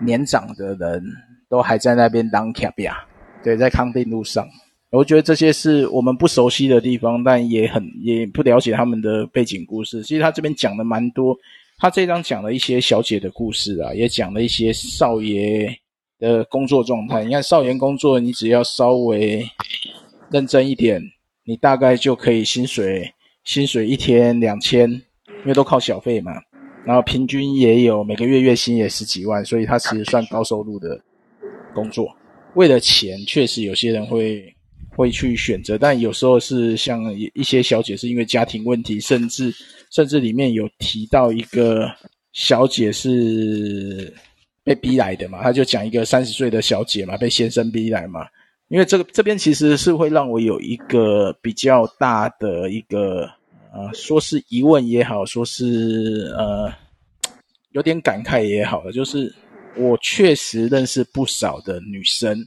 [0.00, 1.02] 年长的人
[1.48, 2.96] 都还在那边当卡比亚。
[3.42, 4.46] 对，在康定路上。
[4.92, 10.02] 我觉得这些是我们不熟悉的地方，但也很也不了解他们的背景故事。
[10.02, 11.34] 其实他这边讲的蛮多，
[11.78, 15.74] 他这张讲了一些小姐的故事啊，也讲了一些少爷
[16.18, 17.24] 的工作状态。
[17.24, 19.42] 你看少爷工作，你只要稍微
[20.30, 21.02] 认真一点，
[21.44, 23.10] 你大概就可以薪水
[23.44, 26.32] 薪水一天两千，因为都靠小费嘛。
[26.84, 31.00] 然后平均也有每个月月薪也十几万，所以他其实算高收入的
[31.74, 32.14] 工作。
[32.56, 34.51] 为了钱，确实有些人会。
[34.94, 37.02] 会去选择，但有时候是像
[37.34, 39.52] 一些小姐是因为家庭问题，甚至
[39.90, 41.90] 甚至里面有提到一个
[42.32, 44.12] 小姐是
[44.64, 48.26] 被逼来的嘛，他就讲一个三十岁的小姐嘛，被先生逼来嘛，
[48.68, 53.28] 因为这个这边其实是会让我有一个比较大的一个
[53.72, 56.72] 呃，说是疑问也好，说是呃
[57.72, 59.34] 有点感慨也好，就是
[59.76, 62.38] 我确实认识不少的女生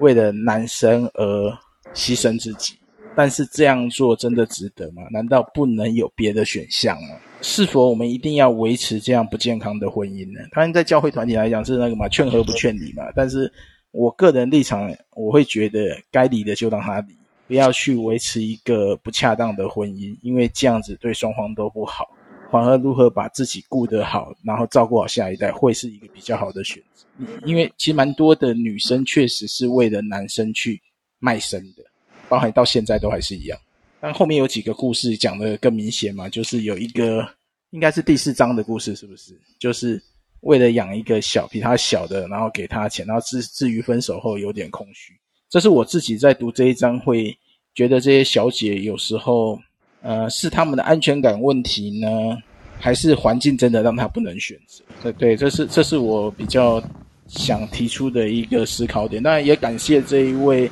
[0.00, 1.58] 为了男生而
[1.94, 2.74] 牺牲自己，
[3.14, 5.02] 但是这样做真的值得吗？
[5.10, 7.16] 难道不能有别的选项吗？
[7.42, 10.40] 是否我们一定要维持这样不健康的婚姻呢？
[10.52, 13.04] 当然，在教会团体来讲是那个嘛，劝和不劝离嘛。
[13.14, 13.50] 但是
[13.92, 17.16] 我个人立场，我会觉得该离的就让他离，
[17.48, 22.06] 不要去维持一个不恰当的婚姻，因为这样子对双方都不好。
[22.52, 27.06] 反而如何把自己顾得好，然后照顾好下一代，会是一个比较好的选择。
[27.44, 30.80] 因为其实蛮多的女生确实是为了男生去
[31.20, 31.84] 卖身的，
[32.28, 33.56] 包含到现在都还是一样。
[34.00, 37.28] 但后面有几个故事讲得更明显嘛，就是有一个
[37.68, 39.38] 应该是第四章的故事，是不是？
[39.58, 40.02] 就是
[40.40, 45.12] 为了养一个小比他小的，然后给他钱，然后至至于分手后有点空虚。
[45.50, 47.36] 这是我自己在读这一章会
[47.74, 49.60] 觉得这些小姐有时候，
[50.00, 52.38] 呃，是他们的安全感问题呢，
[52.78, 54.82] 还是环境真的让他不能选择？
[55.02, 56.82] 对对，这是这是我比较
[57.26, 59.22] 想提出的一个思考点。
[59.22, 60.70] 当然也感谢这一位。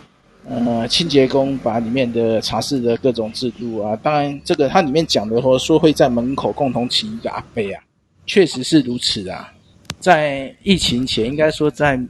[0.51, 7.83] 呃，清洁工把里面的茶室的各种制度啊，当然这个它里面讲的说说会在门口共同请一个阿伯啊，
[8.25, 9.53] 确实是如此啊。
[10.01, 12.01] 在疫情前，应该说在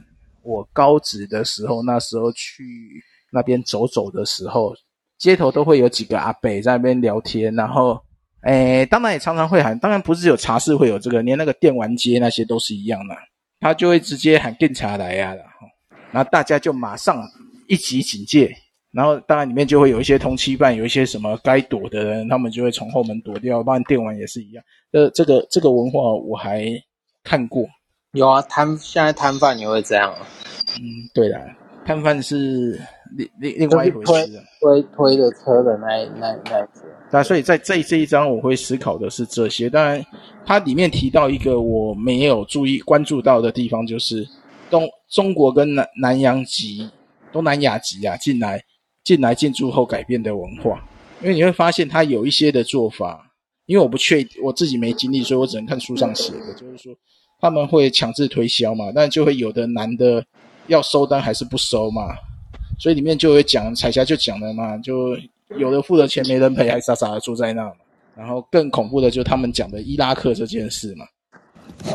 [0.41, 2.63] 我高职的时候，那时候去
[3.29, 4.73] 那边走走的时候，
[5.17, 8.01] 街头都会有几个阿伯在那边聊天，然后，
[8.43, 13.13] 诶，当然也常常会喊，当然不是有茶室会有这个，连那个电玩街那些都是一样的，
[13.59, 15.67] 他就会直接喊警察来呀，然后，
[16.11, 17.21] 然后大家就马上。
[17.69, 18.51] 一级警戒，
[18.91, 23.61] 然后当然里面就会有一些通缉犯，有一些什么该躲的人，他们就会从后门躲掉。
[23.61, 24.63] 当然电玩也是一样。
[24.91, 26.65] 呃，这个这个文化我还
[27.23, 27.63] 看过。
[28.13, 30.27] 有啊，摊现在摊贩也会这样啊。
[30.79, 30.81] 嗯，
[31.13, 31.39] 对啦，
[31.85, 32.81] 摊贩是
[33.15, 34.43] 另另另外一回事啊。
[34.59, 36.81] 推推着车的那那那一些。
[37.11, 39.69] 那所以在这这一章我会思考的是这些。
[39.69, 40.03] 当然，
[40.43, 44.27] 它里面提到一个我没有注意关注到的地方，就是
[44.71, 46.89] 东中国跟南南洋籍。
[47.31, 48.63] 东南亚籍啊，进来
[49.03, 50.83] 进来进驻后改变的文化，
[51.21, 53.31] 因为你会发现他有一些的做法，
[53.65, 56.95] 因为我不确我自己没经历，所以我只能看书上写的，就是说
[57.39, 60.25] 他们会强制推销嘛，但就会有的男的
[60.67, 62.15] 要收单还是不收嘛，
[62.79, 65.17] 所以里面就会讲彩霞就讲了嘛，就
[65.57, 67.75] 有的付了钱没人赔，还傻傻的住在那嘛，
[68.15, 71.05] 然后更恐怖的就是他们讲的伊拉克这件事嘛，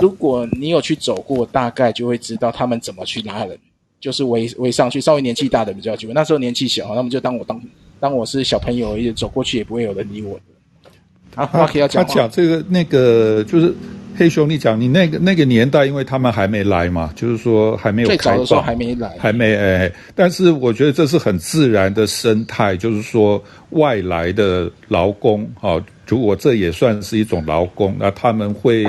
[0.01, 3.59] 如果你有去走过，大概就会知道他们怎么去拉人。
[4.05, 6.11] 就是围围上去，稍微年纪大的比较久。
[6.13, 7.59] 那时候年纪小，那么就当我当
[7.99, 11.41] 当我是小朋友，也走过去也不会有人理我的。
[11.43, 13.75] 啊，他要讲，他讲这个那个，就是
[14.15, 19.91] 黑熊，你讲你那个那个年代，因为他们还没来嘛，就是说还没有开放，最早的时候还没来，还没哎。
[20.15, 28.85] 但是我觉得这是很自然的生态，就是说外来的劳工啊，如果这也算是一种劳工，那他们会。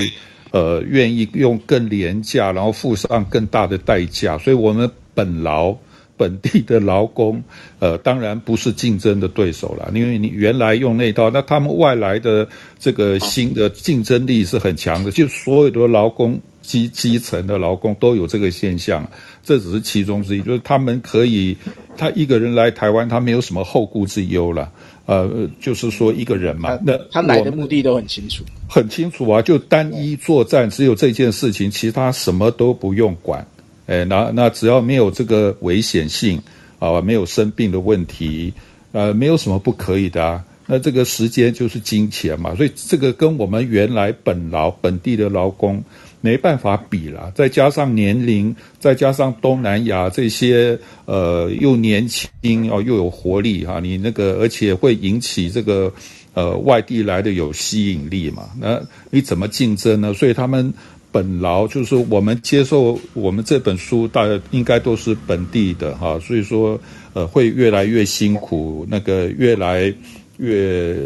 [0.51, 5.75] 呃，愿意用更廉价，然后付上更大的代价，所以我们本劳
[6.17, 7.43] 本地的劳工，
[7.79, 12.47] 呃，当然不是竞争的对手了，因为你原来用那套，那他们外来的
[12.79, 19.05] 这个新的竞争力是很强的，就所有的劳工基基层的劳工都有这个现象，
[19.43, 21.57] 这只是其中之一，就是他们可以，
[21.97, 24.71] 他一个人来台湾，他没有什么后顾之忧了。
[25.07, 33.45] 呃，就是说一个人嘛，那他来的目的都很清楚，很清楚啊，就单一作战，只有这件事情，其他什么都不用管。
[33.87, 36.41] 哎，那那只要没有这个危险性
[36.79, 38.53] 啊，没有生病的问题，
[38.91, 40.43] 呃，没有什么不可以的啊。
[40.67, 45.83] 那这个时间就是金钱嘛，所以这个跟我们原来本劳本地的劳工。
[46.21, 50.75] 没办法比了，再加上年龄，再加上东南亚这些，
[51.05, 55.93] 呃，又年轻哦，又有活力哈，你那个而且会引起这个，
[56.33, 58.81] 呃，外地来的有吸引力嘛，那
[59.11, 60.15] 你怎么竞争呢？
[60.15, 60.73] 所以他们
[61.15, 66.77] 本劳就是说，我们接受我们这本书，大家应该都是本地的哈，所以说，
[67.13, 69.93] 呃，会越来越辛苦，那个越来
[70.37, 70.97] 越。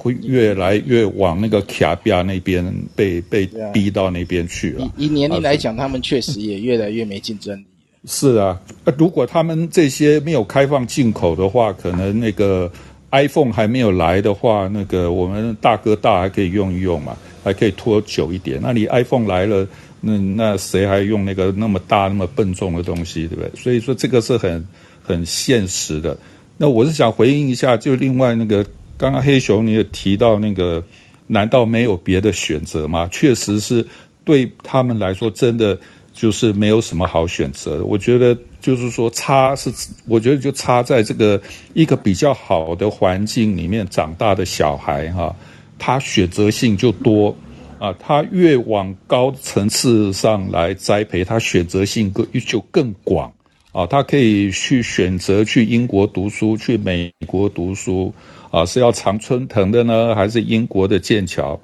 [0.00, 2.64] 会越来越往那个卡比亚那边
[2.94, 4.88] 被被逼到那边去了。
[4.96, 7.64] 以以年龄来讲，他们确实也越来越没竞争力。
[8.04, 8.56] 是啊，
[8.96, 12.70] 如果他们这些没有开放进口的话，可能那个
[13.10, 17.16] iPhone 还没有来的话，那个我们大哥大还可以用一用嘛，
[17.48, 18.60] 还可以拖久一点。
[18.62, 19.66] 那你 iPhone 来了，
[20.00, 23.50] 那那谁还用那个那么大那么笨重的东西，对不对？
[23.60, 24.64] 所以说这个是很
[25.02, 26.16] 很现实的。
[26.56, 28.64] 那我是想回应一下，就另外那个。
[29.00, 30.82] 刚刚黑熊你也提到那个，
[31.28, 33.08] 难道没有别的选择吗？
[33.12, 33.86] 确实是
[34.24, 35.78] 对他们来说，真的
[36.12, 37.84] 就是没有什么好选择。
[37.84, 39.72] 我觉得就是说差是，
[40.08, 41.40] 我觉得就差在这个
[41.74, 45.32] 一个比较好的环境里面长大的小孩哈，
[45.78, 47.36] 他选择性就多
[47.78, 53.32] 啊，他越往高层次上来栽培，他选择性更就更广
[53.72, 58.12] 啊，他可以去选择去英国读书，去美国读书
[58.50, 61.60] 啊，是要常春藤的呢，还是英国的剑桥？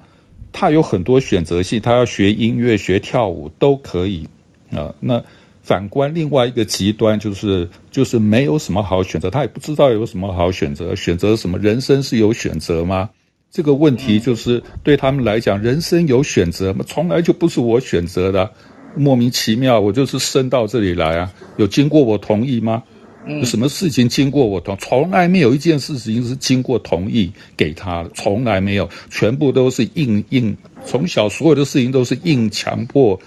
[0.51, 4.27] 他有很多选择性，他要学音乐、学跳舞都可以
[4.71, 5.23] 啊，那。
[5.65, 11.57] 反观另外一个极端，就是就是没有什么好选择，他也不知道有什么好选择，选择什么？
[11.57, 13.09] 人生是有选择吗？
[13.55, 16.83] 这个问题就是对他们来讲，人生有选择吗？
[16.85, 18.51] 从来就不是我选择的，
[18.97, 22.83] 莫名其妙，我就是生到这里来啊，有经过我同意吗？
[23.25, 24.75] 有什么事情经过我同？
[24.81, 33.17] 从来没有一件事情是经过同意给他的，从来没有，全部都是硬硬，从小所有的事情都是硬强迫。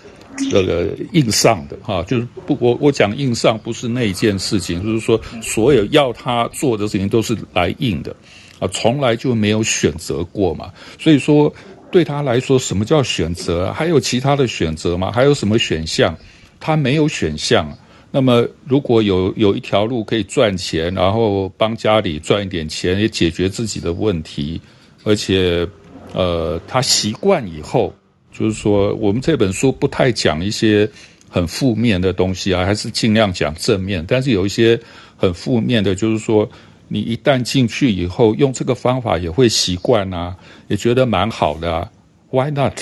[0.51, 8.15] 这个硬上的哈，就是不，我我讲硬上不是那一件事情，就是说所有要他做的事情都是来硬的，
[8.59, 10.73] 啊，从来就没有选择过嘛。
[10.99, 11.53] 所以说
[11.91, 13.73] 对他来说，什么叫选择？
[13.73, 15.11] 还有其他的选择吗？
[15.11, 16.17] 还有什么选项？
[16.61, 17.73] 他没有选项。
[18.11, 24.61] 那么如果有有一条路可以赚钱，然后帮家里赚一点钱，也解决自己的问题，
[25.05, 25.67] 而且
[26.15, 27.93] 呃，他习惯以后。
[28.31, 30.89] 就是说，我们这本书不太讲一些
[31.29, 34.05] 很负面的东西啊，还是尽量讲正面。
[34.07, 34.79] 但是有一些
[35.17, 36.49] 很负面的，就是说，
[36.89, 40.37] 你一旦进去以后，用这个方法也会习惯啊，
[40.69, 41.91] 也觉得蛮好的啊。
[42.31, 42.73] Why not？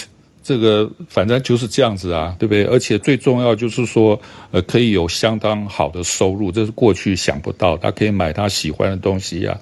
[0.42, 2.64] 这个反正就是这样子啊，对不对？
[2.64, 4.18] 而且最重要就是说，
[4.52, 7.76] 呃，可以有相当好的收入，这是过去想不到。
[7.76, 9.58] 他可以买他喜欢的东西啊，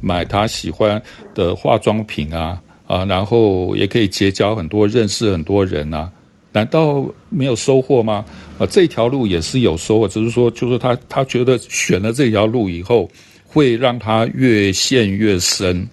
[0.00, 1.02] 买他喜欢
[1.34, 2.60] 的化妆品啊。
[2.86, 6.10] 啊，然后也可以结交很多、认识很多人啊，
[6.52, 8.24] 难道没有收获吗？
[8.58, 13.06] 啊，这条路也是有收获，只是说，就是他他觉得选了这条路以后，
[13.48, 15.88] 会让他越陷越深。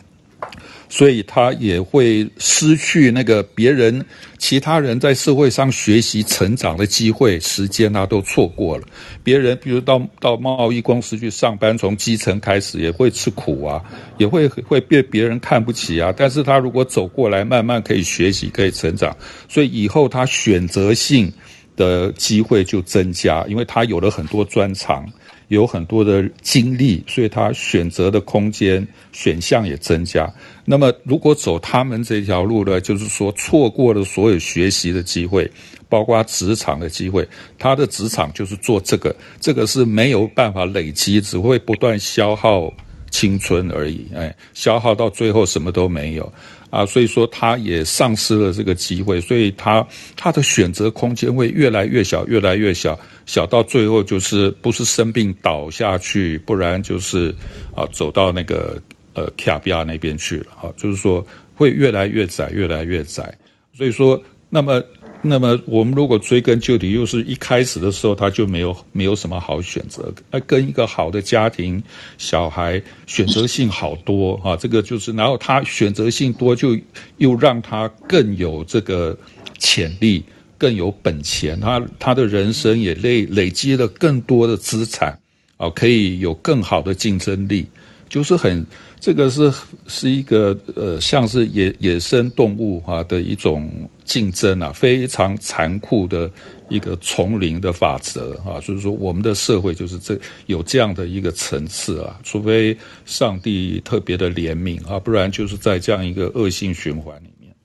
[0.88, 4.06] 所以他也会失去那个别人、
[4.38, 8.86] 其他人在社会上学习成长的机会、时间，他都错过了。
[9.24, 13.82] 别人比如到到贸易公司去上班，从基层开始也会吃苦啊，
[14.20, 16.14] 也会会被别人看不起啊。
[16.16, 19.14] 但是他如果走过来，慢慢可以学习，可以成长，
[19.49, 21.34] 所以以后他选择性
[21.76, 25.03] 的机会就增加，因为他有了很多专长。
[25.48, 30.32] 有很多的精力，所以他选择的空间选项也增加。
[30.66, 35.50] 那么，如果走他们这条路呢，就是说错过了所有学习的机会，
[35.88, 37.28] 包括职场的机会。
[37.60, 42.74] 他的职场就是做这个，这个是没有办法累积，只会不断消耗
[43.16, 44.05] 青春而已。
[44.13, 46.34] 哎，消耗到最后什么都没有。
[46.70, 49.86] 啊，所以说他也丧失了这个机会，所以他
[50.18, 57.34] 他的选择空间会越来越小，越来越小，小到最后就是不是生病倒下去，不然就是
[57.74, 58.82] 啊走到那个
[59.13, 63.34] 呃卡比亚那边去了，啊，就是说会越来越窄，越来越窄。
[63.74, 64.84] 所以说，那么。
[65.28, 71.82] 那么我们如果追根究底，又是一开始的时候他就没有没有什么好选择，那跟一个好的家庭
[72.19, 76.78] 小孩选择性好多啊，这个就是，然后他选择性多，就
[77.17, 79.17] 又让他更有这个
[79.57, 80.23] 潜力，
[80.59, 85.19] 更有本钱，他他的人生也累累积了更多的资产
[85.57, 87.65] 啊，可以有更好的竞争力，
[88.07, 88.65] 就是很。
[89.00, 89.54] 这个是
[89.88, 93.70] 是一个呃，像是野野生动物哈的一种
[94.04, 96.32] 竞争啊，非常残酷的
[96.70, 102.76] 一个丛林的法则啊，就是说我们的社会就是这有这样的一个层次啊，除非
[103.06, 107.56] 上帝特别的怜悯啊，不然就是在这样一个恶性循环里面。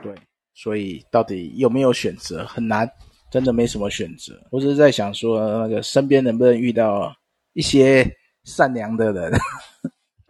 [0.00, 0.14] 对，
[0.54, 2.88] 所以到底有没有选择很难，
[3.32, 4.40] 真的没什么选择。
[4.50, 7.12] 我只是在想说，那个身边能不能遇到
[7.54, 8.08] 一些
[8.44, 9.32] 善良的人。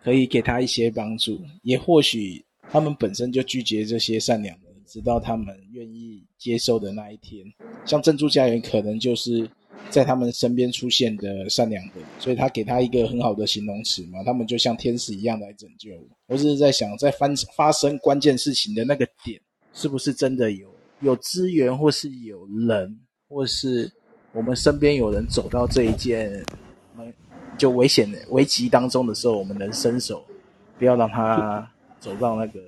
[0.05, 7.42] 可以给他一些帮助，也或许他们本身就拒绝这些善良的人，直到他们愿意接受的那一天。
[7.86, 9.48] 像珍珠家园，可能就是
[9.88, 15.90] 在他们身边出现的善良的人，所以他给他一个很好的形容词嘛，他们就像天使一样来拯救
[16.28, 16.36] 我。
[16.36, 17.26] 只是在想，在发
[17.57, 19.40] 发生关键事情的那个点，
[19.72, 20.68] 是不是真的有
[21.00, 22.94] 有资源，或是有人，
[23.26, 23.90] 或是
[24.34, 26.44] 我们身边有人走到这一件。
[27.57, 30.24] 就危险的危机当中的时候，我们能伸手，
[30.78, 31.66] 不要让他
[32.00, 32.61] 走到那个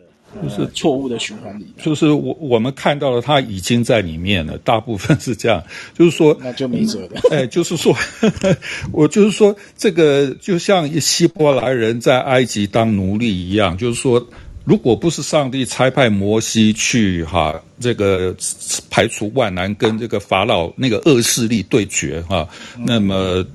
[0.43, 1.67] 就是错误的循环里。
[1.79, 5.63] 就是我我们看到了他已经在里面了，大部分是这样。
[5.95, 7.21] 就是说，那就没辙了。
[7.31, 7.95] 哎，就是说，
[8.93, 14.25] 我就是说，这个就像希伯来人在埃及当奴隶一样，就是说，
[14.65, 18.35] 如果不是上帝差派摩西去哈，这个
[18.91, 22.49] 排除万难跟这个法老那个恶势力对决哈，
[22.85, 23.47] 那么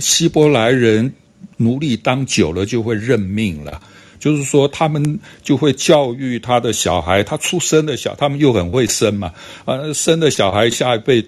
[0.00, 1.12] 希伯来人
[1.56, 3.80] 奴隶当久了就会认命了，
[4.18, 9.32] 就是说他们就会教育他的小孩，他出生的小，他们又很会生嘛，
[9.64, 11.24] 啊，生的小孩下一辈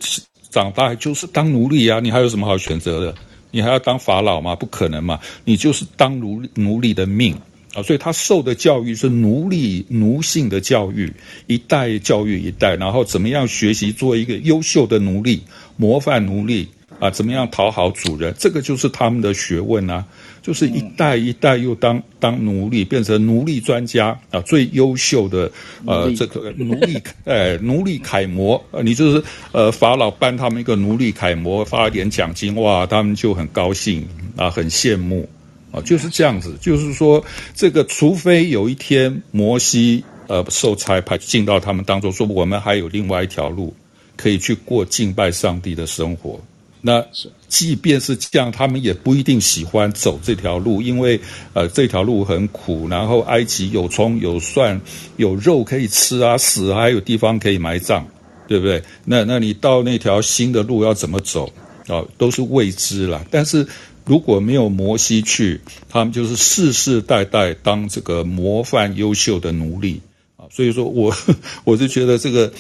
[0.50, 3.14] 长大就是当奴隶啊，你还有什么好选择的？
[3.50, 4.54] 你还要当法老吗？
[4.54, 7.36] 不可能嘛，你就是当奴奴隶的命。
[7.74, 11.10] 啊，所以他受的教育是奴隶奴性的教育，
[11.46, 15.42] 一代教育一代，然后怎么样学习做一个优秀的奴隶、
[15.78, 16.68] 模范奴隶
[17.02, 17.10] 啊？
[17.10, 18.32] 怎么样讨好主人？
[18.38, 20.04] 这个就是他们的学问啊，
[20.40, 25.50] 就是一代一代又当当奴隶，变成奴隶专家啊，最优秀的
[25.84, 35.28] 呃这个奴隶 哎奴隶楷模 啊，你就是呃法老颁他们一个奴隶楷模，发一点奖金哇，他们就很高兴啊，很羡慕。
[35.72, 37.24] 啊，就是这样子，就是说，
[37.54, 43.74] 这个除非有一天摩西呃受差派进到他们当中，说我们还有另外一条路
[44.14, 46.38] 可以去过敬拜上帝的生活。
[46.82, 47.02] 那
[47.48, 51.18] 即便是这样，他们也不一定喜欢走这条路，因为
[51.54, 54.80] 呃这条路很苦，然后埃及有葱有蒜
[55.16, 58.04] 有肉可以吃啊，死还有地方可以埋葬，
[58.46, 58.82] 对不对？
[59.04, 61.50] 那那你到那条新的路要怎么走
[61.86, 62.04] 啊？
[62.18, 63.66] 都是未知了，但是。
[64.04, 70.00] 如果没有摩西去，他们就是世世代代当这个模范优秀的奴隶
[70.36, 70.42] 啊。
[70.50, 71.14] 所以说我
[71.62, 72.52] 我就觉得这个，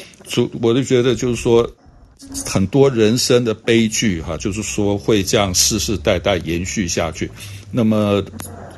[0.60, 1.68] 我就觉得就是说，
[2.46, 7.30] 很多人生的悲剧哈，就是说会这样世世代代延续下去。
[7.70, 8.22] 那么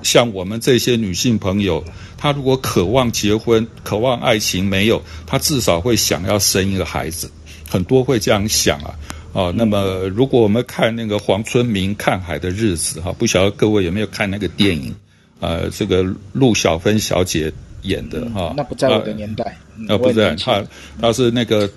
[0.02, 1.84] 像我们这些女性朋友，
[2.16, 7.30] 她如果渴望结婚、渴望爱情，没有，她至少会想要生一个孩子，
[7.68, 8.94] 很多会这样想啊。
[9.32, 14.94] 哦，那么如果我们看那个黄春明看海的日子哈，不晓得各位有没有看那个电影？
[15.40, 18.54] 呃，这个陆小芬小姐演的哈、嗯。
[18.56, 19.58] 那不在我的年代。
[19.88, 20.62] 啊、不在，她
[21.00, 21.68] 她是那个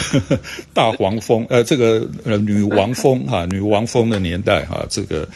[0.74, 5.28] 大黄蜂，呃，这个呃女王蜂哈， 女王蜂的年代哈，这个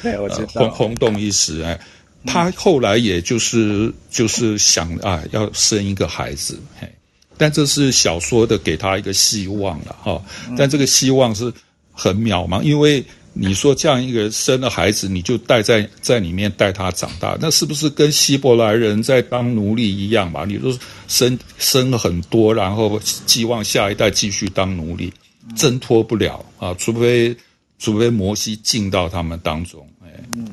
[0.53, 1.79] 轰轰动一时哎。
[2.25, 6.93] 她后来也就是就是想啊，要生一个孩子嘿。
[7.39, 10.21] 但这是小说的给他一个希望了哈，
[10.57, 11.53] 但这个希望是
[11.93, 13.05] 很渺茫，因为
[13.39, 20.45] 你说这样一个人生了孩子，你就带在在里面带他长大，那是不是跟希伯来人在当奴隶一样嘛？
[20.47, 20.77] 你说
[21.07, 25.13] 生生了很多，然后寄望下一代继续当奴隶，
[25.55, 26.75] 挣脱不了啊！
[26.79, 27.37] 除非
[27.79, 30.49] 除非摩西进到他们当中，哎，嗯，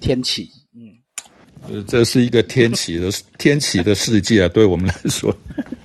[0.00, 0.50] 天启。
[1.68, 5.34] 呃，这是一个天启的天启的世界啊，对我们来说，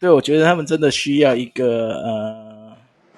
[0.00, 2.43] 对，我觉得他们真的需要一个呃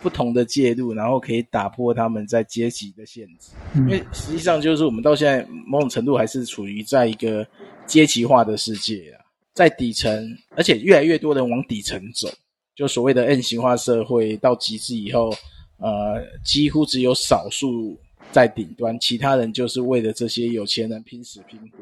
[0.06, 3.50] 不同的介入，然后可以打破他们在阶级的限制。
[3.74, 7.44] 因为实际上就是我们到现在某种程度还是处于在一个
[7.88, 9.18] 阶级化的世界啊，
[9.52, 12.28] 在底层，而且越来越多人往底层走，
[12.76, 15.34] 就所谓的 N 型化社会到极致以后，
[15.78, 17.98] 呃，几乎只有少数。
[18.32, 21.78] 在顶端，其他人就是为了这些有钱人拼死拼活。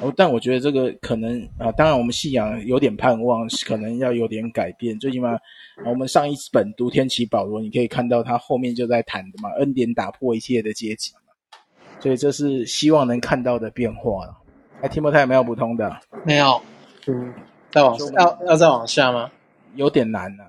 [0.00, 4.98] 哦，但我觉得这个可能啊，当然我们信仰有点盼望，可能要有点改变。
[4.98, 5.38] 最起码，
[5.86, 11.20] 我们上一本读天启保罗，你可以看到他后面就在谈的嘛，恩典打破一切的阶级嘛。
[11.98, 14.36] 所以这是希望能看到的变化了。
[14.82, 15.98] 哎，提摩太有没有补充的？
[16.24, 16.60] 没有。
[17.06, 17.32] 嗯，
[17.70, 19.30] 再往要要再往下吗？
[19.76, 20.44] 有点难了，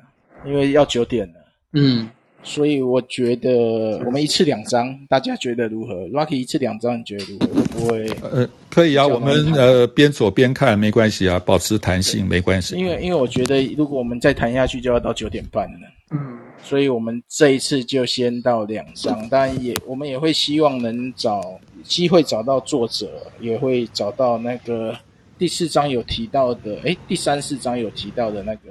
[0.45, 1.39] 因为要九点了。
[1.71, 2.09] 嗯。
[2.47, 7.47] 所以我觉得我们一次两张，大家觉得如何？Rocky 一次两张，你觉得如何？
[7.47, 8.07] 会不会？
[8.31, 12.77] 呃，可以啊，我们呃边走边看没关系啊，保持弹性没关系。
[12.77, 15.79] 因为因为我觉得如果我们再谈下去，就要到九点半了。
[16.11, 24.97] 嗯，所以我们这一次就先到两张，当然也我们也会希望能找机会找到作者，也会找到那个
[25.37, 28.69] 第四章有提到的，诶，第三四章有提到的那个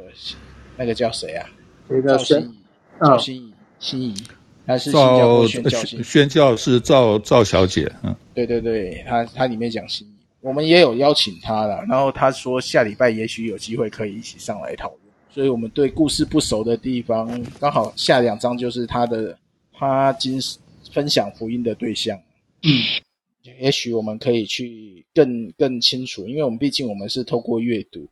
[0.79, 1.47] 那个叫谁啊？
[2.09, 2.55] 赵心怡，
[3.01, 3.53] 赵心怡。
[3.79, 4.15] 心仪，
[4.67, 5.85] 还是新加坡宣教？
[6.03, 10.11] 宣教是赵赵小姐，嗯，对对对，他他里面讲心仪，
[10.41, 15.01] 我们也有邀请她了，然后她说下礼拜也许有机会可以一起上来讨论，
[15.31, 17.29] 所以我们对故事不熟的地方，
[17.61, 19.37] 刚好下两章就是她的
[19.73, 20.41] 她今
[20.93, 22.19] 分享福音的对象，
[22.63, 22.83] 嗯，
[23.61, 28.09] 也许我们可以去更更清楚，因为我们毕竟我们是透过阅读，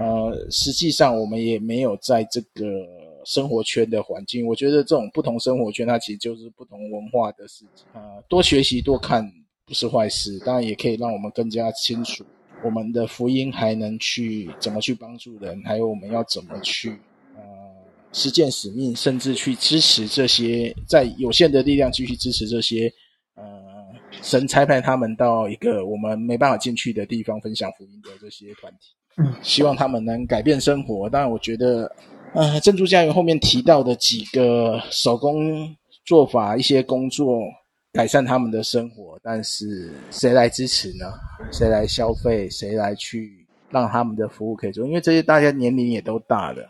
[0.00, 2.95] 呃，实际上我们也没有在这个。
[3.26, 8.24] 生活圈的环境，我觉得这种不同生活圈，它其实就是不同文化的事情啊、呃。
[8.28, 9.28] 多学习多看
[9.66, 12.24] 不是坏事，当然也可以让我们更加清楚
[12.64, 16.90] 我们的福音还能去怎么去帮助人，还有我们要怎么去
[17.34, 17.42] 呃
[18.12, 22.90] 实践使命，甚至去支持这些在有限的力量继续支持这些
[23.34, 23.44] 呃
[24.22, 28.94] 神差派他们到一个我们没办法进去的地方分享福音的这些团体。
[29.18, 31.08] 嗯，希望他们能改变生活。
[31.08, 31.90] 当然，我觉得，
[32.36, 35.74] 呃，珍珠家园后面提到的几个手工
[36.04, 37.40] 做法、一些工作，
[37.94, 39.18] 改善他们的生活。
[39.22, 41.14] 但是，谁来支持呢？
[41.50, 42.46] 谁来消费？
[42.50, 44.86] 谁来去让他们的服务可以做？
[44.86, 46.68] 因为这些大家年龄也都大了。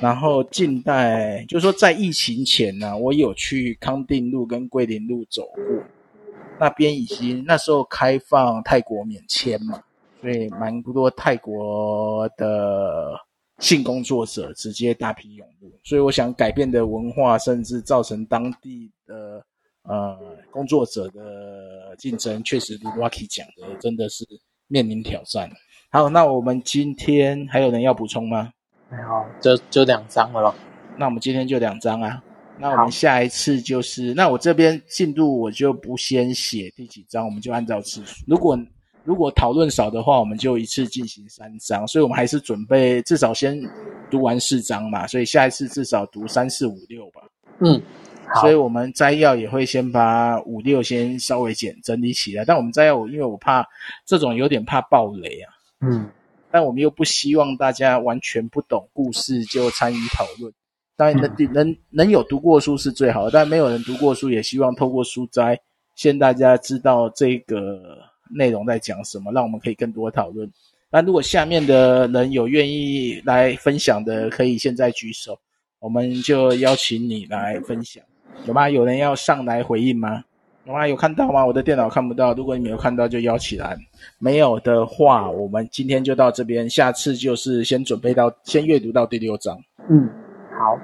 [0.00, 5.62] 然后，近代就是说，在疫情前呢，我有去康定路跟桂林路走过，
[6.58, 9.82] 那边已经那时候开放泰国免签嘛。
[10.22, 13.12] 所以蛮多泰国的
[13.62, 19.40] 性工作者直接大批涌入，所以我想改变的文化，甚至造成当地的
[19.84, 20.18] 呃
[20.50, 24.26] 工作者的竞争，确实如 Rocky 讲的，真的是
[24.66, 25.48] 面临挑战。
[25.90, 28.52] 好，那我们今天还有人要补充吗？
[28.90, 30.54] 没有，就就两张了咯。
[30.98, 32.20] 那我们今天就两张啊。
[32.58, 38.24] 那我们下一次就是，那我这边进度我就不先写第几章，我们就按照次数。
[38.26, 38.58] 如果
[39.04, 43.60] 如果讨论少的话，我们就一次进行三章，所以我们还是准备至少先
[44.08, 47.20] 读完四章嘛，所以下一次至少读三四五六吧。
[47.58, 47.82] 嗯，
[48.28, 48.42] 好。
[48.42, 53.66] 所以我们摘要也会先把五六先稍微简整理起来，但我们摘要我因为我怕
[54.06, 55.50] 这种有点怕爆雷啊。
[55.80, 56.08] 嗯，
[56.52, 60.52] 但我们又不希望大家完全不懂故事就参与讨论。
[60.96, 65.58] 当然能、嗯、能能有读过书是最好的，但没有人读过书，也希望透过书摘
[65.96, 68.11] 先大家知道这个。
[68.34, 70.50] 内容在讲什么，让我们可以更多讨论。
[70.94, 75.38] 那如果下面的人有愿意来分享的，可以现在举手，
[75.78, 78.04] 我们就邀请你来分享，
[78.44, 78.68] 有吗？
[78.68, 80.22] 有人要上来回应吗？
[80.66, 80.86] 有吗？
[80.86, 81.46] 有看到吗？
[81.46, 83.74] 我的电脑看不到，如果你没有看到，就邀起来。
[84.18, 89.58] 没有的话，我们今天就到这边，下次就是先准备到，先阅读到第六章。
[89.88, 90.06] 嗯，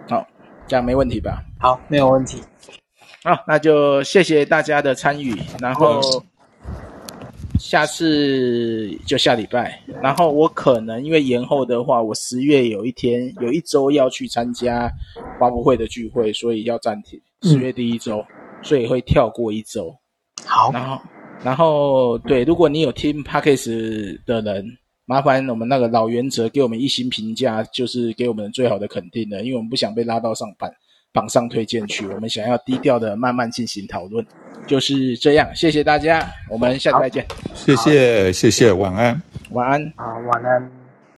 [0.09, 0.27] 好，好，
[0.67, 1.45] 这样没问题吧？
[1.61, 2.41] 好，没有问题。
[3.23, 6.01] 好，那就谢谢大家的参与，然后。
[7.59, 14.91] 下次就下礼拜，然后我可能因为延后的话，我十月有一天有一周要去参加
[15.39, 17.21] 发布会的聚会，所以要暂停。
[17.43, 18.27] 十月第一周，嗯、
[18.63, 19.95] 所以会跳过一周。
[20.45, 21.03] 好，然后，
[21.43, 24.65] 然后对，如果你有听 Podcast 的人，
[25.05, 30.71] 麻烦我们那个老原则给我们一星评价，就是给我们最好的肯定的，因为我们不想被拉到上榜
[31.13, 34.25] 榜上推荐去，我们想要低调的慢慢进行讨论。
[34.67, 37.27] 就是这样，谢谢大家，我们下次再见。
[37.55, 40.78] 谢谢，谢谢，晚安，晚安，好，晚安。